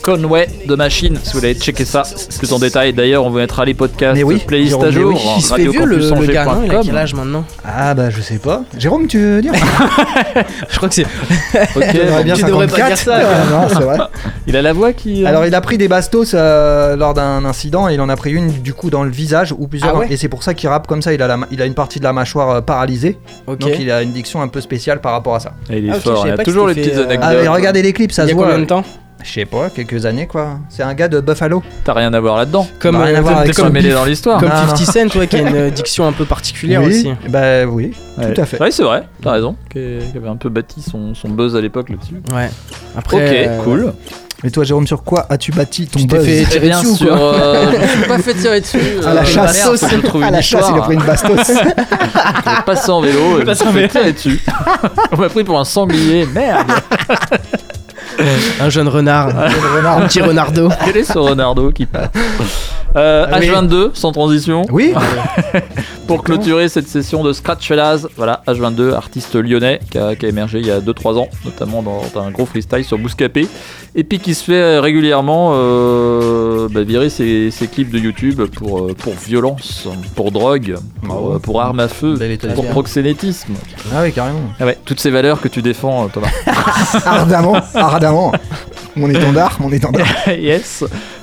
[0.03, 2.92] Conway de Machine, si vous voulez checker ça, c'est en détail.
[2.92, 5.12] D'ailleurs, on vous mettra les podcasts, Mais oui, playlist Jérôme, à mais jour.
[5.14, 5.20] oui.
[5.36, 7.44] Il se fait vieux le, le gars, non Il a quel âge maintenant?
[7.64, 8.62] Ah bah je sais pas.
[8.78, 9.53] Jérôme, tu veux dire?
[10.70, 11.05] Je crois que c'est.
[11.76, 12.88] Ok, J'aimerais bien tu devrais pas 54.
[12.88, 13.20] dire ça.
[13.51, 13.98] Non, c'est vrai.
[14.46, 15.24] Il a la voix qui.
[15.24, 18.16] euh, Alors il a pris des bastos euh, lors d'un incident et il en a
[18.16, 20.07] pris une du coup dans le visage ou plusieurs Ah ouais?
[20.11, 21.12] Et c'est pour ça qu'il rappe comme ça.
[21.12, 23.90] Il a, la, ma- il a une partie de la mâchoire euh, paralysée, donc il
[23.90, 25.53] a une diction un peu spéciale par rapport à ça.
[25.70, 27.18] il est Ah, fort, il y a toujours les petites anecdotes.
[27.22, 28.46] Ah, et regardez les clips, ça Il y se a voit.
[28.46, 28.84] combien de temps?
[29.22, 30.58] Je sais pas, quelques années quoi.
[30.68, 31.62] C'est un gars de Buffalo.
[31.84, 32.66] T'as rien à voir là-dedans.
[32.78, 34.40] Comme, rien euh, à voir avec comme mêlé dans l'histoire.
[34.40, 37.12] Comme Non, 50 Cent, ouais, qui a une euh, diction un peu particulière oui, aussi.
[37.28, 38.34] Bah oui, Ouais.
[38.34, 38.60] tout à fait.
[38.60, 39.56] Ouais, c'est vrai, t'as raison.
[39.70, 39.78] Qui
[40.16, 42.20] avait un peu bâti son, son buzz à l'époque là-dessus.
[42.34, 42.50] Ouais.
[42.96, 43.16] Après.
[43.16, 43.92] Ok, euh, cool.
[44.42, 46.80] Et toi Jérôme, sur quoi as-tu bâti ton Tu t'es buzz fait Eh tirer bien
[46.80, 48.78] dessus ou sûr, quoi euh, je me suis pas fait tirer dessus.
[49.04, 51.50] À la euh, chasse, merde, à la chasse, il a pris une bastos.
[51.50, 53.88] Je passe en vélo, je me suis fait vélo.
[53.88, 54.40] tirer dessus.
[55.12, 56.72] On m'a pris pour un sanglier, merde.
[58.60, 59.28] Un jeune renard.
[59.28, 60.68] Un petit renardo.
[60.84, 62.10] Quel est ce Renardo qui passe?
[62.97, 63.47] Euh, Ah oui.
[63.49, 64.64] H22, sans transition.
[64.70, 64.93] Oui.
[66.07, 70.28] Pour clôturer cette session de Scratch Fellas, voilà, H22, artiste lyonnais qui a, qui a
[70.28, 73.47] émergé il y a 2-3 ans, notamment dans, dans un gros freestyle sur Bouscapé,
[73.95, 78.43] et puis qui se fait euh, régulièrement euh, bah, virer ses, ses clips de YouTube
[78.57, 79.86] pour, euh, pour violence,
[80.16, 80.74] pour drogue,
[81.05, 82.16] pour, euh, pour armes à feu,
[82.57, 83.55] pour proxénétisme.
[83.95, 84.41] Ah oui, carrément.
[84.59, 86.26] Ah ouais, toutes ces valeurs que tu défends, euh, Thomas.
[87.07, 88.32] ardemment, ardemment.
[88.97, 90.09] Mon étendard, mon étendard.
[90.26, 90.82] yes.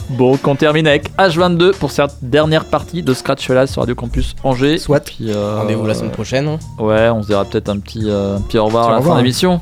[0.09, 4.35] Bon, on termine avec H22 pour cette dernière partie de Scratch Fellas sur Radio Campus
[4.43, 4.77] Angers.
[4.77, 5.01] Soit.
[5.01, 6.47] Puis, euh, Rendez-vous la semaine prochaine.
[6.47, 6.59] hein.
[6.79, 9.11] Ouais, on se dira peut-être un petit, euh, un petit au revoir à la fin
[9.13, 9.17] hein.
[9.17, 9.59] d'émission.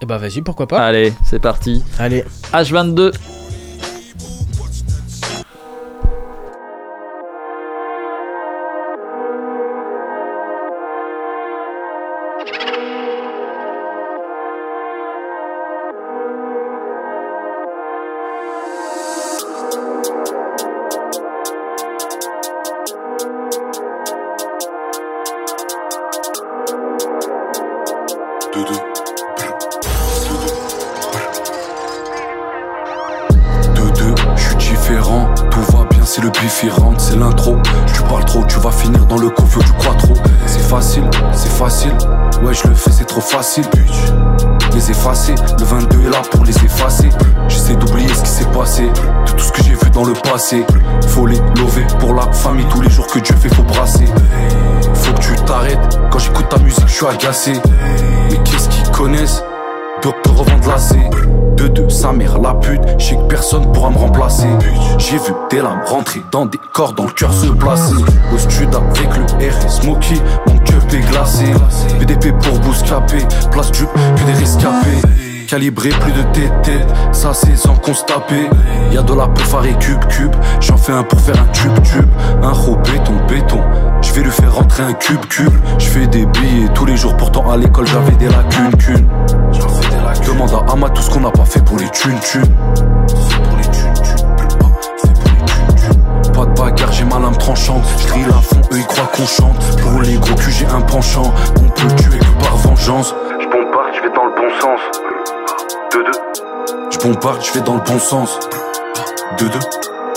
[0.00, 0.84] Et bah vas-y, pourquoi pas.
[0.84, 1.84] Allez, c'est parti.
[2.00, 2.24] Allez.
[2.52, 3.12] H22.
[65.52, 67.94] Des lames rentrer dans des corps Dans le cœur se placer
[68.32, 71.44] Au stud avec le RS Smokey Mon cup est glacé
[72.00, 73.18] BDP pour Bouscapé
[73.50, 75.08] Place du que des rescapés
[75.48, 76.70] calibré, plus de tête,
[77.12, 78.48] ça c'est sans constater.
[78.90, 81.74] Y a de la peau et cube cube, j'en fais un pour faire un tube
[81.82, 82.08] tube,
[82.42, 83.60] un gros béton béton.
[84.00, 85.52] Je vais lui faire rentrer un cube cube.
[85.78, 89.06] Je fais des billets tous les jours, pourtant à l'école j'avais des lacunes cune.
[90.26, 92.54] Demande à Ama tout ce qu'on n'a pas fait pour les thunes thunes.
[96.62, 97.82] Bagarre, j'ai ma lame tranchante.
[97.98, 99.56] Je la fond, eux ils croient qu'on chante.
[99.80, 101.32] Pour les gros culs, j'ai un penchant.
[101.56, 103.14] On peut tuer que par vengeance.
[103.40, 104.80] Je bombarde, je vais dans le bon sens.
[105.92, 106.18] Deux deux.
[106.90, 108.38] Je bombarde, je vais dans le bon sens.
[109.38, 109.58] Deux deux.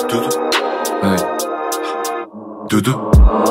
[0.09, 1.07] Deux deux.
[1.07, 1.17] Hey.
[2.69, 2.95] Deux deux.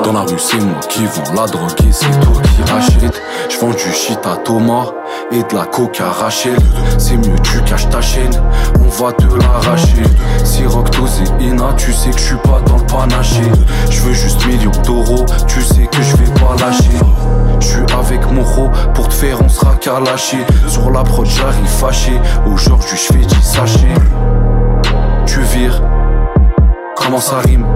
[0.05, 3.23] Dans la rue, c'est moi qui vends la drogue et c'est toi qui rachète.
[3.49, 4.87] Je vends du shit à Thomas
[5.35, 6.57] et de la coca Rachel.
[6.99, 8.33] C'est mieux, tu caches ta chaîne,
[8.81, 10.03] on va te l'arracher.
[10.45, 13.43] Si Roctose et Ina, tu sais que je suis pas dans le panaché.
[13.91, 16.99] Je veux juste millions d'euros, tu sais que je vais pas lâcher.
[17.61, 20.45] Je suis avec Moro, pour te faire on sera qu'à lâcher.
[20.69, 22.13] Sur la prod, j'arrive fâché.
[22.47, 23.95] Aujourd'hui, je fais 10 sachets.
[25.27, 25.83] Tu vires,
[26.97, 27.67] comment ça rime?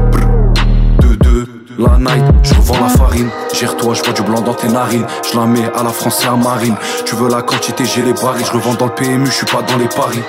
[1.79, 3.31] La night, je revends la farine.
[3.55, 5.07] Gère-toi, je vois du blanc dans tes narines.
[5.31, 6.75] Je la mets à la et à Marine.
[7.07, 8.45] Tu veux la quantité, j'ai les barils.
[8.45, 10.23] Je revends dans le PMU, je suis pas dans les paris.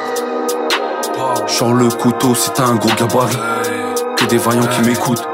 [1.48, 3.36] Genre le couteau si t'as un gros gabarit.
[4.16, 5.28] Que des vaillants qui m'écoutent.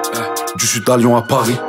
[0.56, 1.60] Du sud à Lyon à Paris.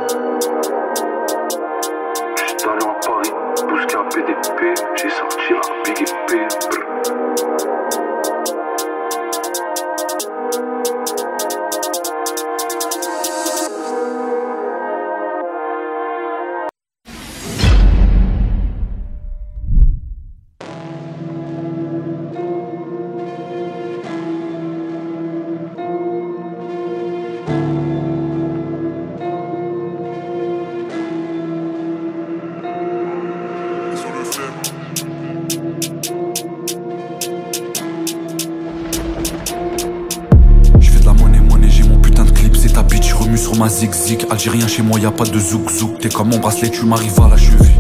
[44.37, 45.99] Algérien chez moi, y a pas de zouk zouk.
[45.99, 47.73] T'es comme mon bracelet, tu m'arrives à la cheville.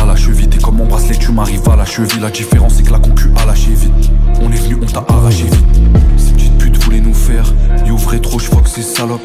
[0.00, 2.20] À la cheville, t'es comme mon bracelet, tu m'arrives à la cheville.
[2.20, 4.12] La différence, c'est que la concu a lâché vite.
[4.40, 5.80] On est venu, on t'a arraché vite.
[6.16, 7.52] Ces petites putes voulaient nous faire.
[7.84, 9.20] Y ouvrait trop, j'vois que c'est salope.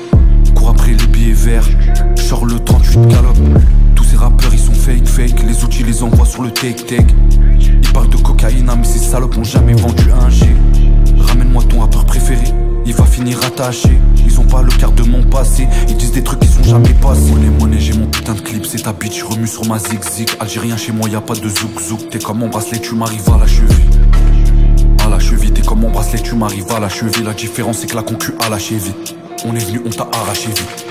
[0.55, 1.70] Cours après les billets verts.
[2.15, 3.38] Sors le 38 galope.
[3.93, 5.43] Tous ces rappeurs, ils sont fake, fake.
[5.47, 7.13] Les outils, les envoient sur le take-take.
[7.59, 10.47] Ils parlent de cocaïne, mais ces salopes ont jamais vendu un G.
[11.20, 12.45] Ramène-moi ton rappeur préféré,
[12.88, 13.99] il va finir attaché.
[14.25, 16.93] Ils ont pas le quart de mon passé, ils disent des trucs qui sont jamais
[16.93, 17.29] passés.
[17.31, 20.29] Monnaie, monnaie, j'ai mon putain de clip, c'est ta bitch, remue sur ma zig-zig.
[20.39, 22.09] Algérien chez moi, y a pas de zouk zouk.
[22.09, 23.85] T'es comme mon bracelet, tu m'arrives à la cheville.
[25.05, 27.23] À la cheville, t'es comme mon bracelet, tu m'arrives à la cheville.
[27.23, 29.15] La différence, c'est que la concu a lâché vite.
[29.45, 30.85] On est venu, on t'a arraché vite.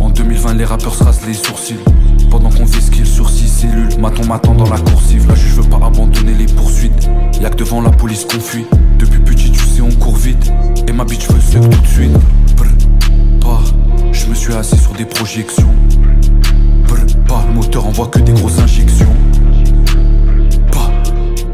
[0.00, 1.76] En 2020, les rappeurs se rasent les sourcils.
[2.30, 5.28] Pendant qu'on fait skill sur 6 cellules, maton m'attend dans la coursive.
[5.28, 7.08] Là, je veux pas abandonner les poursuites.
[7.40, 8.64] Y'a que devant la police qu'on fuit.
[8.98, 9.20] Depuis
[9.82, 10.52] on court vite.
[10.88, 12.12] Et ma bitch veut seul tout de suite.
[12.56, 12.68] Brr,
[13.40, 13.60] pas.
[14.12, 15.74] Je me suis assis sur des projections.
[16.88, 17.44] Brr, pas.
[17.48, 19.14] Le moteur envoie que des grosses injections.
[20.70, 20.90] Pas.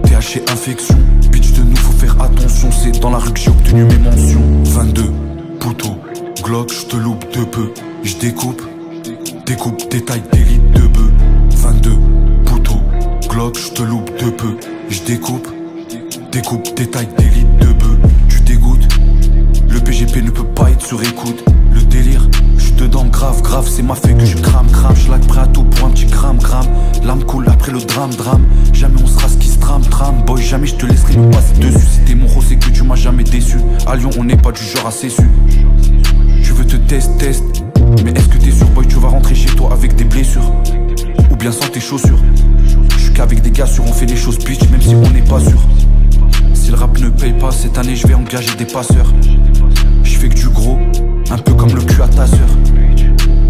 [0.04, 0.98] THC infection.
[1.32, 2.70] Bitch de nous, faut faire attention.
[2.70, 4.42] C'est dans la rue que j'ai obtenu mes mentions.
[4.64, 5.12] 22.
[5.60, 5.98] Poutot.
[6.42, 7.72] Glock, je te loupe de peu.
[8.04, 8.62] Je découpe.
[9.48, 11.10] Découpe, détail, d'élite de bœuf
[11.56, 11.90] 22,
[12.44, 12.80] poutot,
[13.30, 14.56] Glock, je te loupe de peu
[14.90, 15.48] Je découpe,
[16.30, 17.67] découpe, détail, d'élite de
[20.58, 21.44] pas être sur écoute.
[21.72, 24.96] Le délire, je suis dedans grave, grave C'est ma feuille que je crame, crame.
[24.96, 26.66] Je prêt à tout pour un petit gramme, gramme
[27.04, 28.44] L'âme coule après le drame, drame.
[28.72, 30.24] Jamais on sera ce qui se trame, trame.
[30.26, 31.86] Boy, jamais je te laisserai me passer dessus.
[31.86, 33.58] Si t'es mon rose, c'est que tu m'as jamais déçu.
[33.86, 35.22] À Lyon, on n'est pas du genre à cessu
[36.42, 37.44] Tu veux te test, test.
[38.04, 40.52] Mais est-ce que t'es sûr, boy, tu vas rentrer chez toi avec des blessures?
[41.30, 42.20] Ou bien sans tes chaussures?
[42.96, 45.22] Je suis qu'avec des gars sûrs, on fait les choses bitch, même si on n'est
[45.22, 45.60] pas sûr.
[46.68, 49.10] Si le rap ne paye pas, cette année je vais engager des passeurs.
[50.02, 50.78] Je fais que du gros,
[51.30, 52.46] un peu comme le cul à ta sœur.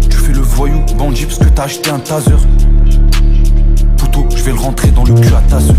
[0.09, 2.31] Tu fais le voyou, bandit, parce que t'as acheté un taser.
[3.97, 5.75] Poutot, je vais le rentrer dans le cul à ta sœur.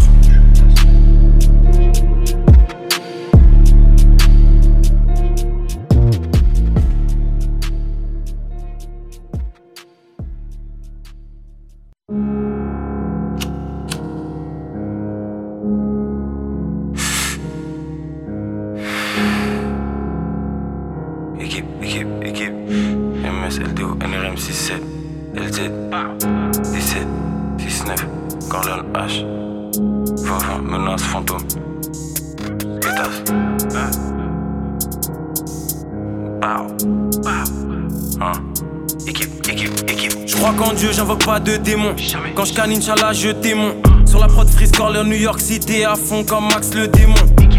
[42.34, 43.76] Quand je canne, Inch'Allah, je démon.
[44.04, 47.14] Sur la prod Freeze Corleone, New York City à fond comme Max le démon.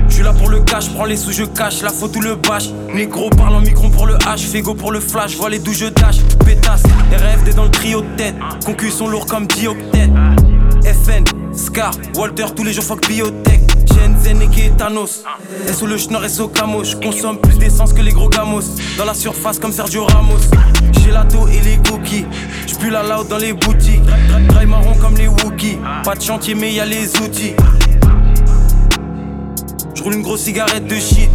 [0.10, 2.36] Je suis là pour le cash, prends les sous, je cache, la faute ou le
[2.36, 2.70] bâche.
[2.93, 5.86] Négro parle en micron pour le H, Fego pour le flash, vois les d'où je
[5.86, 6.18] dash.
[6.45, 6.84] Pétasse,
[7.14, 8.36] RFD dans le trio de tête.
[8.66, 10.12] Concus sont lourds comme dioctète.
[10.84, 11.24] FN,
[11.56, 13.61] Scar, Walter, tous les jours fuck biotech.
[15.68, 18.62] Et sous le schnorr et sous camo, je consomme plus d'essence que les gros gamos.
[18.98, 20.40] Dans la surface comme Sergio Ramos.
[21.12, 22.26] La et les cookies.
[22.66, 24.02] J'pue la loud dans les boutiques.
[24.48, 25.78] Dry marron comme les Wookiees.
[26.06, 27.54] Pas de chantier, mais y a les outils.
[29.94, 31.30] J'roule une grosse cigarette de shit.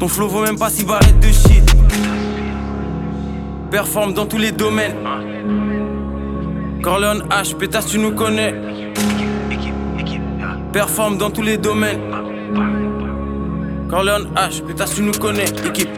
[0.00, 1.76] Ton flow vaut même pas six barrettes de shit.
[3.70, 4.96] Performe dans tous les domaines.
[6.82, 8.54] Corleone H, pétasse, tu nous connais.
[10.72, 12.00] Performe dans tous les domaines.
[13.90, 15.44] Corleone H, pétasse, tu nous connais.
[15.66, 15.90] Équipe.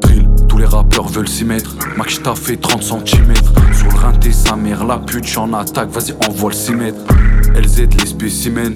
[0.00, 1.76] Drill, tous les rappeurs veulent s'y mettre.
[1.96, 3.34] Max, t'as fait 30 cm.
[3.72, 7.04] Sur le rinté, sa mère, la pute, j'en attaque, vas-y, envoie le 6 mètres.
[7.54, 8.74] LZ, les spécimens.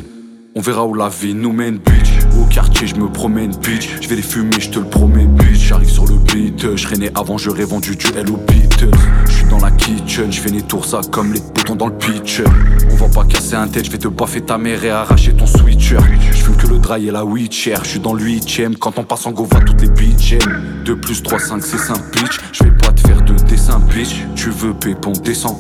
[0.55, 2.12] On verra où la vie nous mène, bitch.
[2.40, 3.88] Au quartier, je me promène, bitch.
[4.01, 5.66] Je vais les fumer, je te le promets, bitch.
[5.66, 8.90] J'arrive sur le beat, je né avant, j'aurais vendu du au Beatles.
[9.27, 11.97] Je suis dans la kitchen, je fais des tours ça comme les boutons dans le
[11.97, 12.43] pitch.
[12.91, 15.47] On va pas casser un tête, je vais te baffer ta mère et arracher ton
[15.47, 15.99] switcher.
[16.31, 17.77] Je fume que le dry et la Witcher.
[17.83, 20.39] Je suis dans le 8ème, quand on passe en go, va toutes les bitches.
[20.85, 22.41] 2 plus 3, 5, c'est 5 bitch.
[22.53, 24.24] Je vais pas te faire de dessin, bitch.
[24.35, 25.57] Tu veux pépon, descend.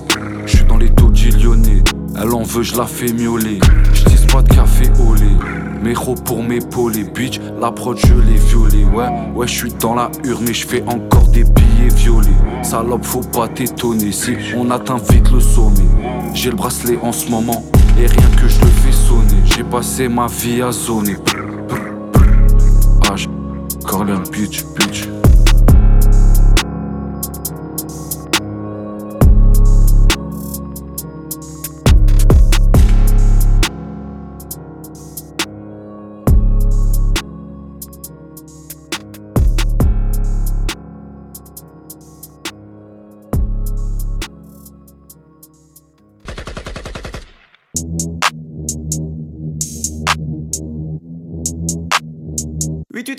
[0.46, 1.10] Je suis dans les taux
[1.42, 1.82] lyonnais.
[2.20, 3.58] Elle en veut, je la fais miauler.
[3.92, 5.22] J'dis pas de café au lait.
[5.82, 7.40] Méro pour m'épauler, bitch.
[7.60, 8.84] La prod, je l'ai violée.
[8.84, 11.44] Ouais, ouais, je suis dans la urne, mais je fais encore des
[12.62, 15.86] Salope, faut pas t'étonner si on atteint vite le sommet.
[16.34, 17.64] J'ai le bracelet en ce moment
[17.98, 19.40] et rien que je le fais sonner.
[19.44, 21.16] J'ai passé ma vie à zoner.
[23.02, 23.28] H,
[23.84, 24.64] Corleone Beach.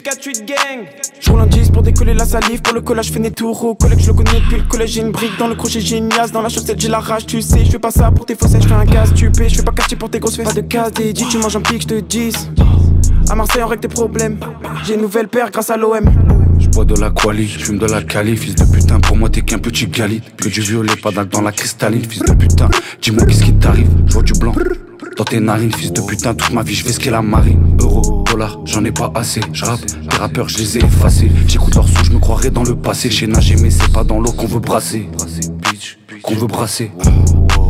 [0.08, 0.86] 4-8 gang.
[1.20, 2.62] J'roule un 10 pour décoller la salive.
[2.62, 4.03] Pour le collage, fais tours au collège.
[4.03, 4.91] Je le connais depuis le collège.
[4.91, 6.08] J'ai une brique dans le crochet, j'ai une.
[6.32, 7.26] Dans la chaussette, j'ai la rage.
[7.26, 8.64] Tu sais, je fais pas ça pour tes faussettes.
[8.64, 9.49] Je fais un gaz tu paies.
[9.49, 10.45] Je fais pas quartier pour tes grosses fesses.
[10.45, 12.32] Pas de casse, des tu manges un pic, je te dis.
[13.30, 14.39] À Marseille, on règle tes problèmes.
[14.86, 16.10] J'ai une nouvelle paire grâce à l'OM.
[16.58, 19.60] J'bois de la quali, j'fume de la cali, fils de putain, pour moi t'es qu'un
[19.60, 20.22] petit galit.
[20.38, 22.70] Que du violet, pas dans la cristalline, fils de putain,
[23.01, 24.53] dis-moi qu'est-ce qui t'arrive, j'vois du blanc,
[25.18, 27.76] dans tes narines, fils de putain, toute ma vie je fais ce qu'est la marine.
[27.82, 29.41] Euro, dollar, j'en ai pas assez.
[29.51, 31.32] Je rappe, les rappeurs, je les ai effacés.
[31.47, 33.09] J'écoute leurs sous, je me croirais dans le passé.
[33.09, 35.09] Chez nager, mais c'est pas dans l'eau qu'on veut brasser.
[36.22, 36.91] Qu'on veut brasser.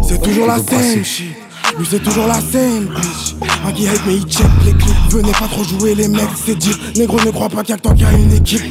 [0.08, 1.04] C'est toujours la scène,
[1.78, 3.36] lui c'est toujours la scène, bitch.
[3.66, 4.95] Un qui hate mais il check les clips.
[5.10, 6.72] Venez pas trop jouer les mecs, c'est dit.
[6.95, 8.62] Négro ne crois pas qu'il y a que toi qui a une équipe.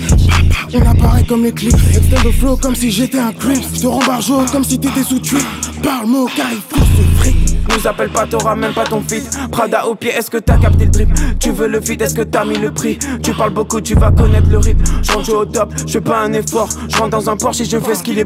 [0.74, 1.76] On apparaît comme les clips.
[1.94, 3.62] Extend le flow comme si j'étais un creep.
[3.74, 5.44] Je te rends barjo comme si t'étais sous tuile.
[5.82, 7.35] Parle mot car il faut ce fric.
[7.76, 9.22] Nous appelle pas, t'auras même pas ton fit.
[9.52, 12.22] Prada au pied, est-ce que t'as capté le drip Tu veux le vide, est-ce que
[12.22, 12.98] t'as mis le prix?
[13.22, 14.78] Tu parles beaucoup, tu vas connaître le rip.
[15.02, 16.68] J'rentre au top, je fais pas un effort.
[16.88, 18.24] Je rentre dans un Porsche et je fais ce qu'il est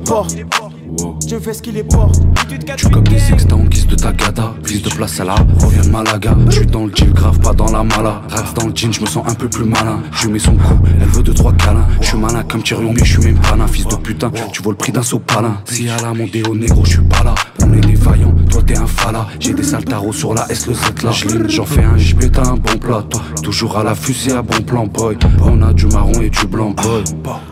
[1.29, 2.21] Je fais ce qu'il est porte.
[2.77, 4.55] Tu comme des sexta en guise de tagada.
[4.63, 6.37] Prise de place à la revient de Malaga.
[6.49, 8.23] Je suis dans le jean, grave pas dans la mala.
[8.29, 10.01] Rats dans le jean, je me sens un peu plus malin.
[10.13, 11.87] Je mets son cou, elle veut deux trois câlins.
[12.01, 14.33] Je suis malin comme Tyrion, mais je suis même pas un fils de putain.
[14.53, 15.59] Tu vaux le prix d'un sopalin.
[15.65, 17.35] Si à la montée au négro, je suis pas là.
[17.63, 19.27] On est des vaillants, toi t'es un fala.
[19.39, 21.13] J'ai des saltaros sur la S, le Z là.
[21.49, 23.05] J'en fais un, j'y pète un bon plat.
[23.09, 25.17] Toi, toujours à la fusée, à bon plan, boy.
[25.45, 27.05] On a du marron et du blanc, boy.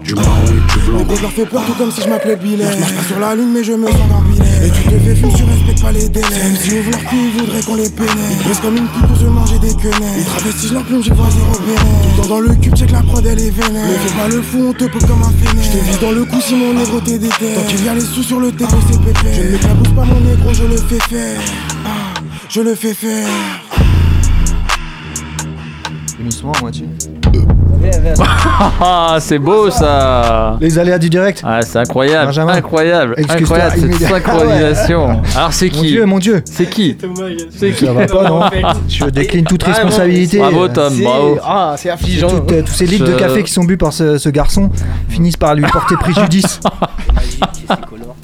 [0.02, 1.04] Du marron et du blanc.
[1.14, 2.64] Je leur fais peur tout comme si je m'appelais Billet.
[2.72, 4.66] Je marche pas sur la lune, mais je me sens dans Billet.
[4.66, 6.26] Et tu te fais fumer, tu respectes pas les délais.
[6.28, 8.44] Même si ouvre leur cul, ils voudraient qu'on les pénètre.
[8.48, 10.18] Ils comme une pute pour se manger des quenelles.
[10.18, 11.80] Ils travestissent leur plume, j'ai vois zéro bénin.
[11.80, 13.86] Tout le temps dans le cul, check la prod, elle est vénère.
[13.86, 15.62] Mais fais pas le fou, on te peut comme un fainéant.
[15.62, 17.54] Je te vise dans le cou si mon négro t'es déterre.
[17.56, 19.34] Tant qu'il y a les sous sur le TP, c'est pépère.
[19.34, 21.40] Je ne m'éclabousse pas mon négro, je le fais faire.
[21.84, 23.28] Ah, je le fais faire.
[26.18, 26.86] Gémissement à moitié.
[28.80, 32.52] Ah, c'est beau ça Les aléas du direct Ah, c'est incroyable, Benjamin.
[32.54, 35.22] incroyable, incroyable cette immédiat- synchronisation.
[35.36, 36.96] Alors c'est Mon qui dieu, mon dieu C'est qui
[37.56, 38.42] C'est qui Ça va pas, non
[38.88, 40.38] Je décline toute Ah, responsabilité.
[40.38, 41.38] Bravo Tom, bravo.
[41.44, 42.28] Ah, c'est affligeant.
[42.50, 44.70] Euh, tous ces litres de café qui sont bu par ce, ce garçon
[45.08, 46.58] finissent par lui porter préjudice.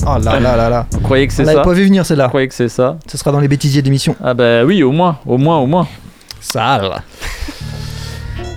[0.07, 0.86] Oh là là là là.
[0.90, 2.24] Vous croyez que c'est On ça vu venir celle-là.
[2.24, 4.16] Vous croyez que c'est ça Ce sera dans les bêtisiers d'émission.
[4.22, 5.86] Ah bah oui, au moins, au moins, au moins.
[6.40, 6.90] Sale.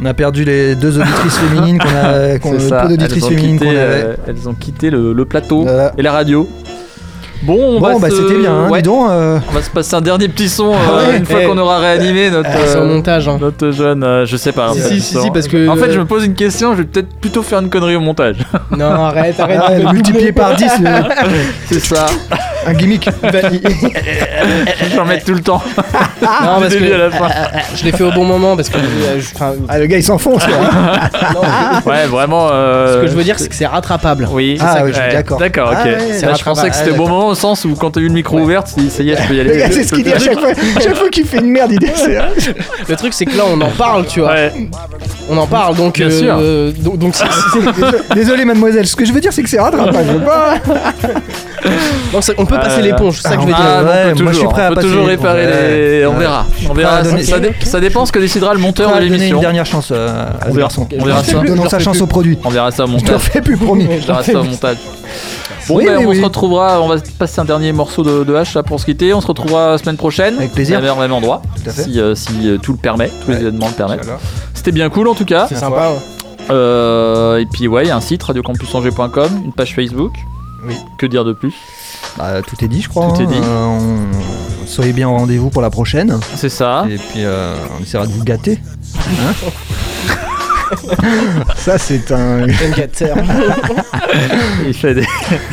[0.01, 2.81] On a perdu les deux auditrices féminines qu'on a, qu'on, ça.
[2.81, 4.03] peu d'auditrices Elles ont féminines qu'on quitté, avait.
[4.03, 5.91] euh, elles ont quitté le, le plateau Voilà.
[5.97, 6.47] et la radio.
[7.43, 8.81] Bon, on va Bon, bah se- c'était bien, hein, ouais.
[8.81, 9.09] dis donc.
[9.11, 11.45] euh, On va se passer un dernier petit son euh, Ah ouais une fois Eh.
[11.45, 13.37] qu'on aura réanimé notre, Ah, c'est au euh, montage, hein.
[13.39, 14.03] notre jeune.
[14.03, 14.73] euh, je sais pas.
[14.73, 16.71] Si, en fait, si, si, parce que- En fait, je me pose une question.
[16.73, 18.37] Je vais peut-être plutôt faire une connerie au montage.
[18.75, 19.59] Non, arrête, arrête.
[19.85, 21.01] ah multiplié par 10, euh,
[21.67, 22.07] C'est ça.
[22.67, 23.09] Un gimmick.
[24.95, 25.61] J'en mets tout le temps.
[26.21, 27.27] Non, parce Du début que à la fin.
[27.75, 30.03] je l'ai fait au bon moment parce que euh, je- enfin, Ah, le gars il
[30.03, 30.43] s'enfonce.
[31.33, 31.41] non,
[31.91, 32.49] Ouais, vraiment.
[32.51, 34.27] euh, ce que je veux dire c'est que c'est rattrapable.
[34.31, 35.39] Oui, Ah, c'est ça oui, je suis d'accord.
[35.39, 35.77] D'accord, ok.
[35.79, 37.91] Ah, ouais, Là, je pensais que c'était au Ah, bon moment au sens où quand
[37.91, 39.57] t'as eu le micro ouvert, tu dis ça y est, je peux y aller.
[39.57, 40.49] Gars, c'est ce qu'il dit à chaque fois.
[40.81, 42.17] Chaque fois qu'il fait une merde, il dit c'est-
[42.89, 44.31] Le truc c'est que là on en parle, tu vois.
[44.33, 44.51] Ouais.
[45.29, 48.87] On en parle donc Bien euh, donc, donc c'est- c'est- Désolé, mademoiselle.
[48.87, 49.97] Ce que je veux dire, c'est que c'est rattrapable.
[50.07, 50.55] Je veux pas.
[52.13, 53.79] non, c'est- on peut passer Euh, l'éponge, c'est ça que je veux Ah, dire.
[53.79, 56.05] peut Ouais, moi, je suis toujours, prêt à on peut passer toujours réparer les.
[56.05, 56.19] On Ouais.
[56.19, 56.45] verra.
[56.69, 56.95] On verra.
[56.97, 59.35] à donner- Ça, dé- ça dépend ce que décidera le monteur de à donner l'émission.
[59.37, 60.59] une dernière chance euh, On au verra.
[60.61, 60.87] garçon.
[60.99, 61.39] On verra ça.
[61.39, 62.37] Donnons sa chance au produit.
[62.43, 63.21] On verra ça au Je te le montage.
[63.29, 63.87] fais plus promis.
[63.89, 64.77] On verra ça au montage.
[65.67, 66.19] Bon, Oui, ben, oui, on oui.
[66.19, 66.81] se retrouvera.
[66.81, 69.13] On va passer un dernier morceau de, de hache là pour se quitter.
[69.13, 70.35] On se retrouvera la semaine prochaine.
[70.37, 70.79] Avec plaisir.
[70.79, 71.41] Même heure, même endroit.
[71.61, 71.83] Tout à fait.
[71.83, 74.07] Si, euh, si euh, tout le permet, tous les événements le permettent.
[74.53, 75.45] C'était bien cool en tout cas.
[75.49, 75.89] C'est sympa.
[75.89, 75.97] ouais.
[76.49, 80.13] Euh, et puis ouais, il y a un site radiocampusangers.com, une page Facebook.
[80.65, 80.75] Oui.
[80.97, 81.53] Que dire de plus?
[82.17, 83.13] Bah, tout est dit, je crois.
[83.13, 83.27] Tout est hein.
[83.29, 83.39] dit.
[83.43, 86.19] Euh, on- Soyez bien au rendez-vous pour la prochaine.
[86.35, 86.85] C'est ça.
[86.89, 88.59] Et puis, euh, on essaiera de vous gâter.
[88.97, 89.33] Hein
[91.55, 92.43] Ça, c'est un.
[92.43, 93.17] Un gâteur.
[94.65, 95.01] Il fait des,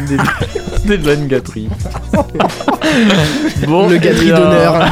[0.09, 0.17] des,
[0.87, 1.69] des bonnes gâteries.
[3.67, 4.75] bon, Le eh gâterie bien, d'honneur.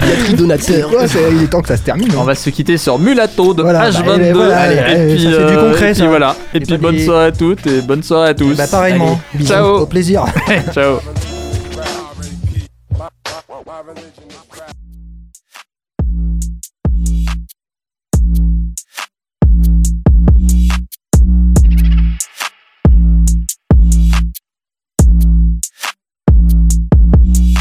[0.00, 0.90] Gâterie donateur.
[1.08, 2.08] C'est- il est temps que ça se termine.
[2.16, 2.24] On hein.
[2.24, 4.10] va se quitter sur Mulato de Voilà, bah, H22.
[4.12, 6.06] allez, voilà, allez, et allez, puis, ça fait du euh, concret, et puis ça.
[6.06, 6.36] voilà.
[6.54, 8.56] Et Et puis pas bonne des- soirée à toutes et bonne soirée à tous.
[8.56, 9.20] Bah, pareillement.
[9.34, 9.48] Bisous.
[9.48, 9.78] Ciao.
[9.78, 10.24] Au plaisir.
[10.74, 10.98] Ciao.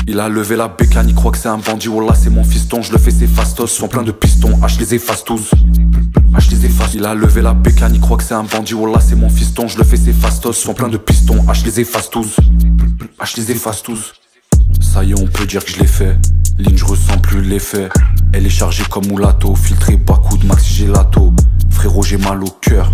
[0.08, 1.88] Il a levé la bécane, il croit que c'est un bandit.
[1.88, 4.52] Oh là, c'est mon fiston, je le fais, ses fastos sont pleins de pistons.
[4.62, 5.50] H les efface tous.
[6.34, 6.94] H les efface.
[6.94, 8.76] Il a levé la bécane, il croit que c'est un bandit.
[8.76, 11.38] Oh là, c'est mon fiston, je le fais, ses fastos sont pleins de pistons.
[11.48, 12.36] H les efface tous.
[13.20, 14.14] H les efface tous.
[14.80, 16.16] Ça y est, on peut dire que je l'ai fait.
[16.58, 17.90] Ligne, je ressens plus l'effet.
[18.32, 21.34] Elle est chargée comme Moulato, filtré Bakou de Maxi Gelato.
[21.70, 22.90] Frérot, j'ai mal au cœur.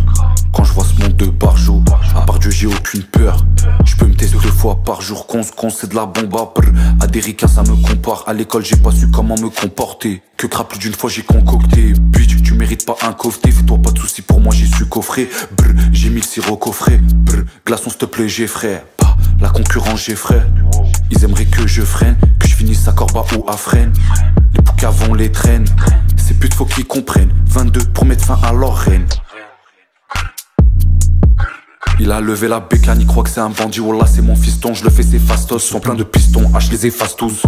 [0.51, 1.84] Quand je vois ce monde de barjo,
[2.16, 3.45] à part Dieu, j'ai aucune peur.
[3.86, 6.51] Je peux me tester deux fois par jour, qu'on se c'est de la bombe à
[6.55, 6.72] brr.
[7.01, 8.24] À des ça me compare.
[8.26, 10.24] À l'école, j'ai pas su comment me comporter.
[10.38, 11.93] Que crap, plus d'une fois, j'ai concocté.
[11.93, 13.51] Bitch, tu mérites pas un coffret.
[13.51, 15.30] Fais-toi pas de soucis, pour moi, j'ai su coffrer.
[15.55, 16.97] Brr, j'ai mis le sirop coffret.
[16.97, 18.84] Brr, glaçon, s'il te plaît, j'ai frais.
[19.39, 20.45] La concurrence, j'ai frais.
[21.09, 23.93] Ils aimeraient que je freine, que je finisse à Corba ou à Fresnes.
[24.53, 25.67] Les poucavons les traînent.
[26.17, 27.32] Ces putes, faut qu'ils comprennent.
[27.47, 29.05] 22 pour mettre fin à leur reine.
[31.99, 33.80] Il a levé la bécane, il croit que c'est un bandit.
[33.80, 36.49] Oh là, c'est mon fiston, je le fais, ses fastos sont pleins de pistons.
[36.53, 37.43] H les efface tous.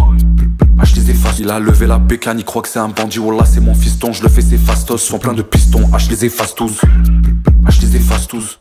[0.78, 1.38] H les efface.
[1.40, 3.18] Il a levé la bécane, il croit que c'est un bandit.
[3.18, 5.82] Oh là, c'est mon fiston, je le fais, ses fastos sont pleins de pistons.
[5.92, 6.80] H les efface tous.
[7.66, 8.60] H les efface tous.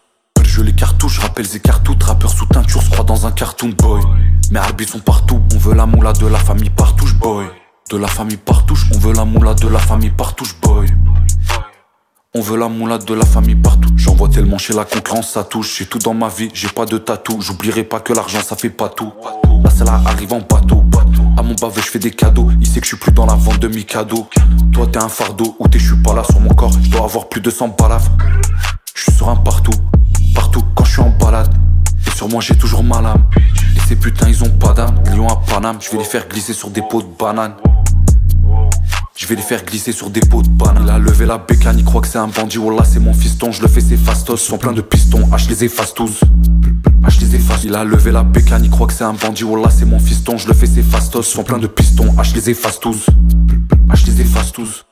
[0.56, 4.04] Je les cartouches, rappelle ces cartouches, rappeurs sous teinture, se croit dans un cartoon boy.
[4.52, 7.48] Mes arbitres sont partout, on veut la moula de la famille partouche boy.
[7.90, 10.86] De la famille partouche, on veut la moula de la famille partouche boy.
[12.36, 13.90] On veut la moulade de la famille partout.
[13.96, 15.80] J'en vois tellement chez la concurrence, ça touche.
[15.80, 17.42] J'ai tout dans ma vie, j'ai pas de tatou.
[17.42, 19.12] J'oublierai pas que l'argent ça fait pas tout.
[19.64, 20.84] Là, c'est là arrive en bateau.
[21.36, 22.52] À mon baveux, je fais des cadeaux.
[22.62, 24.28] Il sait que je suis plus dans la vente de mi cadeaux.
[24.72, 26.74] Toi, t'es un fardeau ou t'es, je pas là sur mon corps.
[26.80, 28.12] Je dois avoir plus de 100 balafres.
[28.96, 29.72] Je suis sur partout,
[30.36, 31.52] partout quand je suis en balade.
[32.08, 33.26] Et sur moi, j'ai toujours mal âme.
[33.76, 34.96] Et ces putains, ils ont pas d'âme.
[35.16, 37.54] Lion à Paname, je vais les faire glisser sur des pots de banane.
[39.16, 40.84] Je vais les faire glisser sur des pots de banane.
[40.84, 42.60] Il a levé la bécane, il croit que c'est un bandit.
[42.60, 45.22] Oh là, c'est mon fiston, je le fais, ses fastos sont pleins de pistons.
[45.32, 46.22] H les efface tous.
[47.04, 47.64] H les efface.
[47.64, 49.44] Il a levé la bécane, il croit que c'est un bandit.
[49.44, 52.14] Oh là, c'est mon fiston, je le fais, ses fastos sont pleins de pistons.
[52.18, 53.08] H les efface tous.
[53.90, 54.86] H les efface tous.